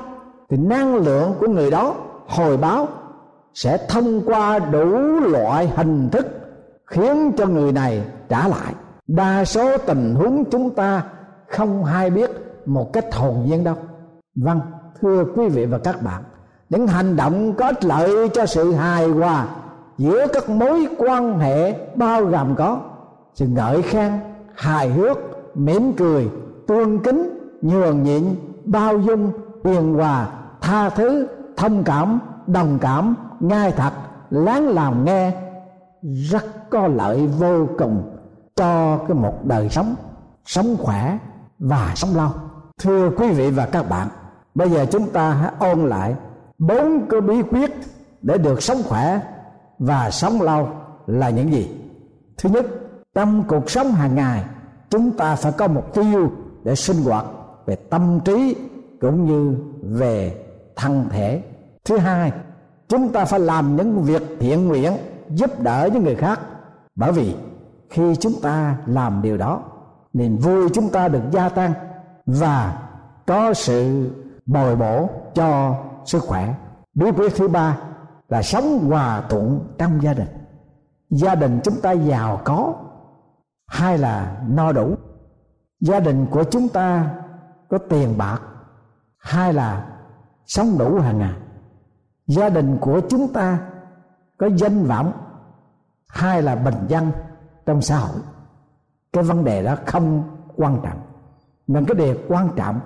thì 0.50 0.58
năng 0.58 0.96
lượng 0.96 1.34
của 1.40 1.48
người 1.48 1.72
đó 1.72 1.96
hồi 2.28 2.58
báo 2.58 2.88
sẽ 3.54 3.78
thông 3.90 4.22
qua 4.26 4.60
đủ 4.60 5.20
loại 5.20 5.68
hình 5.68 6.10
thức 6.10 6.28
khiến 6.86 7.32
cho 7.38 7.46
người 7.46 7.72
này 7.72 8.04
trả 8.30 8.48
lại. 8.48 8.74
Đa 9.08 9.46
số 9.46 9.78
tình 9.78 10.16
huống 10.16 10.44
chúng 10.52 10.70
ta 10.70 11.04
không 11.48 11.84
hay 11.84 12.10
biết 12.10 12.32
một 12.66 12.94
cách 12.94 13.16
hồn 13.16 13.46
nhiên 13.46 13.64
đâu. 13.64 13.76
Vâng 14.36 14.60
thưa 15.02 15.26
quý 15.36 15.50
vị 15.50 15.66
và 15.66 15.78
các 15.78 16.02
bạn, 16.02 16.24
những 16.70 16.88
hành 16.88 17.16
động 17.16 17.54
có 17.54 17.66
ích 17.66 17.86
lợi 17.86 18.30
cho 18.30 18.46
sự 18.46 18.72
hài 18.72 19.10
hòa 19.10 19.48
giữa 19.98 20.28
các 20.34 20.50
mối 20.50 20.88
quan 20.98 21.40
hệ 21.40 21.74
bao 21.96 22.26
gồm 22.26 22.56
có 22.56 22.80
sự 23.34 23.48
ngợi 23.48 23.82
khen, 23.82 24.12
hài 24.56 24.90
hước, 24.90 25.18
mỉm 25.56 25.94
cười 25.94 26.30
tương 26.68 27.00
kính, 27.00 27.40
nhường 27.62 28.04
nhịn, 28.04 28.24
bao 28.66 29.00
dung, 29.00 29.32
hiền 29.64 29.94
hòa, 29.94 30.28
tha 30.62 30.90
thứ, 30.90 31.28
thông 31.58 31.84
cảm, 31.84 32.20
đồng 32.48 32.78
cảm, 32.82 33.16
ngay 33.40 33.72
thật 33.72 33.92
láng 34.30 34.68
làm 34.68 35.06
nghe, 35.06 35.32
rất 36.02 36.70
có 36.70 36.88
lợi 36.88 37.28
vô 37.28 37.68
cùng 37.78 38.12
cho 38.56 38.98
cái 38.98 39.18
một 39.18 39.46
đời 39.46 39.70
sống 39.70 39.96
sống 40.46 40.76
khỏe 40.80 41.18
và 41.60 41.92
sống 41.96 42.16
lâu. 42.16 42.30
Thưa 42.82 43.10
quý 43.18 43.28
vị 43.28 43.52
và 43.52 43.66
các 43.66 43.90
bạn, 43.90 44.08
bây 44.56 44.70
giờ 44.70 44.86
chúng 44.92 45.10
ta 45.10 45.30
hãy 45.30 45.52
ôn 45.60 45.90
lại 45.90 46.16
bốn 46.58 47.06
cái 47.10 47.22
bí 47.22 47.42
quyết 47.42 47.72
để 48.22 48.38
được 48.38 48.64
sống 48.64 48.78
khỏe 48.90 49.20
và 49.80 50.12
sống 50.12 50.42
lâu 50.42 50.70
là 51.08 51.30
những 51.30 51.52
gì? 51.52 51.72
Thứ 52.38 52.50
nhất, 52.50 52.66
trong 53.16 53.44
cuộc 53.48 53.70
sống 53.70 53.92
hàng 53.92 54.16
ngày, 54.16 54.46
chúng 54.90 55.12
ta 55.12 55.36
phải 55.36 55.52
có 55.52 55.68
mục 55.68 55.94
tiêu 55.94 56.32
để 56.64 56.76
sinh 56.76 57.04
hoạt 57.04 57.26
về 57.66 57.76
tâm 57.76 58.20
trí 58.26 58.56
cũng 59.02 59.26
như 59.26 59.58
về 59.82 60.46
thân 60.76 61.06
thể. 61.10 61.42
Thứ 61.86 61.98
hai, 61.98 62.32
chúng 62.88 63.10
ta 63.10 63.26
phải 63.26 63.40
làm 63.40 63.76
những 63.76 64.02
việc 64.02 64.24
thiện 64.40 64.68
nguyện 64.68 64.94
giúp 65.30 65.60
đỡ 65.60 65.90
những 65.94 66.04
người 66.04 66.16
khác. 66.16 66.40
Bởi 66.96 67.12
vì 67.12 67.36
khi 67.90 68.16
chúng 68.16 68.34
ta 68.42 68.78
làm 68.86 69.22
điều 69.22 69.38
đó, 69.38 69.62
niềm 70.14 70.38
vui 70.38 70.70
chúng 70.74 70.90
ta 70.90 71.08
được 71.08 71.22
gia 71.32 71.50
tăng 71.50 71.74
và 72.26 72.82
có 73.26 73.54
sự 73.54 74.10
bồi 74.46 74.76
bổ 74.76 75.10
cho 75.34 75.76
sức 76.06 76.24
khỏe. 76.24 76.54
Bí 76.94 77.12
quyết 77.12 77.36
thứ 77.36 77.48
ba 77.48 77.78
là 78.30 78.42
sống 78.42 78.90
hòa 78.90 79.22
thuận 79.30 79.76
trong 79.78 80.02
gia 80.02 80.14
đình. 80.14 80.28
Gia 81.10 81.36
đình 81.36 81.60
chúng 81.64 81.82
ta 81.82 81.92
giàu 81.92 82.42
có 82.46 82.74
hay 83.68 83.98
là 83.98 84.42
no 84.48 84.72
đủ. 84.72 84.96
Gia 85.80 86.00
đình 86.00 86.26
của 86.32 86.44
chúng 86.44 86.70
ta 86.70 87.16
có 87.70 87.78
tiền 87.78 88.18
bạc 88.18 88.42
hay 89.18 89.54
là 89.54 89.88
sống 90.46 90.78
đủ 90.78 91.00
hàng 91.00 91.20
ngày. 91.20 91.34
Gia 92.28 92.50
đình 92.50 92.78
của 92.82 93.02
chúng 93.10 93.34
ta 93.34 93.60
có 94.38 94.48
danh 94.58 94.84
vọng 94.84 95.12
hay 96.08 96.42
là 96.42 96.56
bình 96.56 96.88
dân 96.88 97.12
trong 97.66 97.82
xã 97.82 97.98
hội. 97.98 98.20
Cái 99.14 99.24
vấn 99.24 99.44
đề 99.44 99.64
đó 99.64 99.76
không 99.86 100.24
quan 100.56 100.80
trọng. 100.84 101.00
Nên 101.68 101.86
cái 101.86 101.96
điều 101.96 102.16
quan 102.28 102.50
trọng 102.56 102.80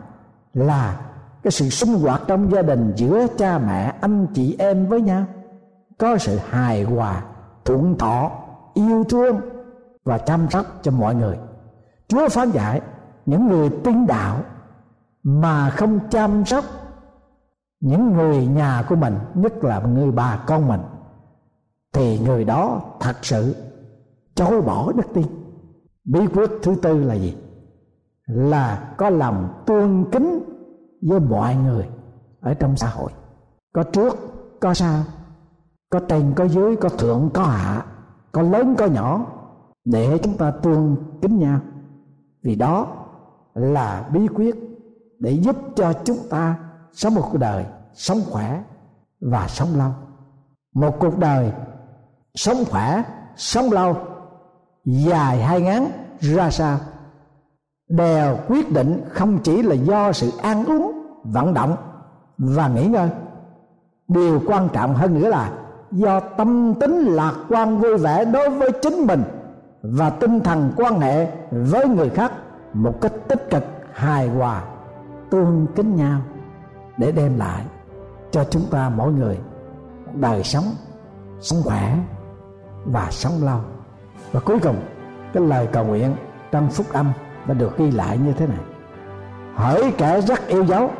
là 0.53 1.08
cái 1.43 1.51
sự 1.51 1.69
sinh 1.69 1.93
hoạt 1.93 2.21
trong 2.27 2.51
gia 2.51 2.61
đình 2.61 2.93
giữa 2.95 3.27
cha 3.37 3.57
mẹ, 3.57 3.93
anh 4.01 4.27
chị 4.33 4.55
em 4.59 4.87
với 4.87 5.01
nhau 5.01 5.25
có 5.97 6.17
sự 6.17 6.37
hài 6.49 6.83
hòa 6.83 7.23
thuận 7.65 7.97
thọ, 7.97 8.31
yêu 8.73 9.03
thương 9.03 9.39
và 10.05 10.17
chăm 10.17 10.49
sóc 10.49 10.65
cho 10.81 10.91
mọi 10.91 11.15
người. 11.15 11.37
Chúa 12.07 12.29
phán 12.29 12.51
dạy, 12.51 12.81
những 13.25 13.47
người 13.47 13.69
tin 13.83 14.07
đạo 14.07 14.41
mà 15.23 15.69
không 15.69 15.99
chăm 16.09 16.45
sóc 16.45 16.65
những 17.79 18.13
người 18.13 18.45
nhà 18.45 18.85
của 18.89 18.95
mình, 18.95 19.15
nhất 19.33 19.63
là 19.63 19.79
người 19.79 20.11
bà 20.11 20.43
con 20.47 20.67
mình, 20.67 20.81
thì 21.93 22.19
người 22.19 22.43
đó 22.43 22.81
thật 22.99 23.15
sự 23.21 23.55
chối 24.35 24.61
bỏ 24.61 24.91
đức 24.91 25.07
tin. 25.13 25.25
Bí 26.05 26.19
quyết 26.27 26.49
thứ 26.63 26.75
tư 26.81 27.03
là 27.03 27.13
gì? 27.13 27.37
Là 28.25 28.93
có 28.97 29.09
lòng 29.09 29.63
tương 29.65 30.05
kính 30.11 30.39
với 31.01 31.19
mọi 31.19 31.55
người 31.55 31.89
ở 32.41 32.53
trong 32.53 32.77
xã 32.77 32.87
hội. 32.87 33.11
Có 33.73 33.83
trước, 33.83 34.17
có 34.59 34.73
sau. 34.73 35.03
Có 35.89 35.99
trên 35.99 36.33
có 36.35 36.47
dưới, 36.47 36.75
có 36.75 36.89
thượng, 36.89 37.29
có 37.33 37.43
hạ, 37.43 37.85
có 38.31 38.41
lớn, 38.41 38.75
có 38.77 38.85
nhỏ. 38.85 39.25
Để 39.85 40.19
chúng 40.23 40.37
ta 40.37 40.51
tương 40.51 40.95
kính 41.21 41.39
nhau. 41.39 41.59
Vì 42.43 42.55
đó 42.55 42.87
là 43.53 44.09
bí 44.13 44.27
quyết 44.27 44.55
để 45.19 45.31
giúp 45.31 45.55
cho 45.75 45.93
chúng 46.03 46.17
ta 46.29 46.59
sống 46.93 47.15
một 47.15 47.29
cuộc 47.31 47.37
đời 47.37 47.65
sống 47.93 48.17
khỏe 48.29 48.63
và 49.21 49.47
sống 49.47 49.67
lâu. 49.75 49.91
Một 50.75 50.95
cuộc 50.99 51.17
đời 51.17 51.51
sống 52.35 52.57
khỏe, 52.69 53.03
sống 53.35 53.71
lâu 53.71 53.97
dài 54.85 55.43
hay 55.43 55.61
ngắn 55.61 55.91
ra 56.19 56.49
sao? 56.49 56.77
Đều 57.89 58.37
quyết 58.47 58.71
định 58.71 59.01
không 59.09 59.39
chỉ 59.43 59.61
là 59.61 59.75
do 59.75 60.11
sự 60.11 60.31
ăn 60.41 60.65
uống, 60.65 60.91
vận 61.23 61.53
động 61.53 61.75
và 62.37 62.67
nghỉ 62.67 62.87
ngơi. 62.87 63.09
Điều 64.07 64.41
quan 64.47 64.69
trọng 64.73 64.95
hơn 64.95 65.19
nữa 65.19 65.29
là 65.29 65.51
do 65.91 66.19
tâm 66.19 66.73
tính 66.79 66.99
lạc 66.99 67.33
quan 67.49 67.79
vui 67.79 67.97
vẻ 67.97 68.25
đối 68.25 68.49
với 68.49 68.71
chính 68.81 69.07
mình 69.07 69.23
và 69.81 70.09
tinh 70.09 70.39
thần 70.39 70.71
quan 70.75 70.99
hệ 70.99 71.27
với 71.51 71.87
người 71.87 72.09
khác 72.09 72.31
một 72.73 73.01
cách 73.01 73.13
tích 73.27 73.49
cực, 73.49 73.63
hài 73.93 74.27
hòa 74.29 74.63
tương 75.29 75.67
kính 75.75 75.95
nhau. 75.95 76.21
Để 76.97 77.11
đem 77.11 77.37
lại 77.37 77.65
cho 78.31 78.43
chúng 78.43 78.63
ta 78.71 78.89
mỗi 78.89 79.13
người 79.13 79.37
đời 80.13 80.43
sống 80.43 80.65
sống 81.41 81.59
khỏe 81.63 81.97
và 82.85 83.07
sống 83.11 83.33
lâu. 83.43 83.59
Và 84.31 84.39
cuối 84.39 84.59
cùng, 84.59 84.75
cái 85.33 85.43
lời 85.43 85.67
cầu 85.71 85.85
nguyện 85.85 86.15
trong 86.51 86.69
phúc 86.69 86.85
âm 86.93 87.11
đã 87.47 87.53
được 87.53 87.77
ghi 87.77 87.91
lại 87.91 88.17
như 88.17 88.33
thế 88.33 88.47
này 88.47 88.59
hỡi 89.55 89.91
kẻ 89.97 90.21
rất 90.21 90.47
yêu 90.47 90.65
dấu, 90.65 90.91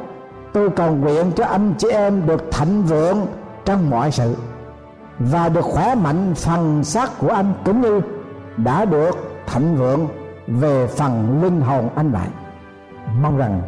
tôi 0.53 0.69
cầu 0.69 0.95
nguyện 0.95 1.31
cho 1.35 1.45
anh 1.45 1.73
chị 1.77 1.87
em 1.89 2.25
được 2.25 2.51
thịnh 2.51 2.83
vượng 2.83 3.27
trong 3.65 3.89
mọi 3.89 4.11
sự 4.11 4.35
và 5.19 5.49
được 5.49 5.65
khỏe 5.65 5.95
mạnh 5.95 6.33
phần 6.35 6.83
xác 6.83 7.11
của 7.19 7.29
anh 7.29 7.53
cũng 7.65 7.81
như 7.81 8.01
đã 8.57 8.85
được 8.85 9.17
thịnh 9.47 9.75
vượng 9.75 10.07
về 10.47 10.87
phần 10.87 11.43
linh 11.43 11.61
hồn 11.61 11.89
anh 11.95 12.11
vậy 12.11 12.27
mong 13.21 13.37
rằng 13.37 13.61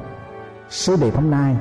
sứ 0.69 0.95
điệp 1.01 1.15
hôm 1.15 1.31
nay 1.31 1.55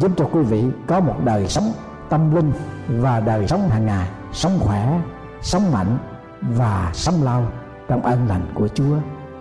giúp 0.00 0.12
cho 0.16 0.28
quý 0.32 0.42
vị 0.42 0.64
có 0.86 1.00
một 1.00 1.14
đời 1.24 1.48
sống 1.48 1.64
tâm 2.08 2.34
linh 2.34 2.52
và 2.88 3.20
đời 3.20 3.48
sống 3.48 3.68
hàng 3.68 3.86
ngày 3.86 4.08
sống 4.32 4.58
khỏe, 4.60 5.00
sống 5.40 5.72
mạnh 5.72 5.98
và 6.40 6.90
sống 6.94 7.22
lâu 7.22 7.42
trong 7.88 8.02
ân 8.02 8.26
lành 8.28 8.52
của 8.54 8.68
Chúa. 8.68 8.96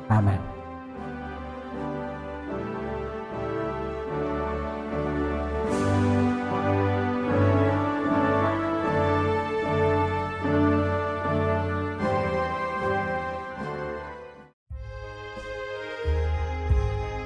Amen. 0.07 0.54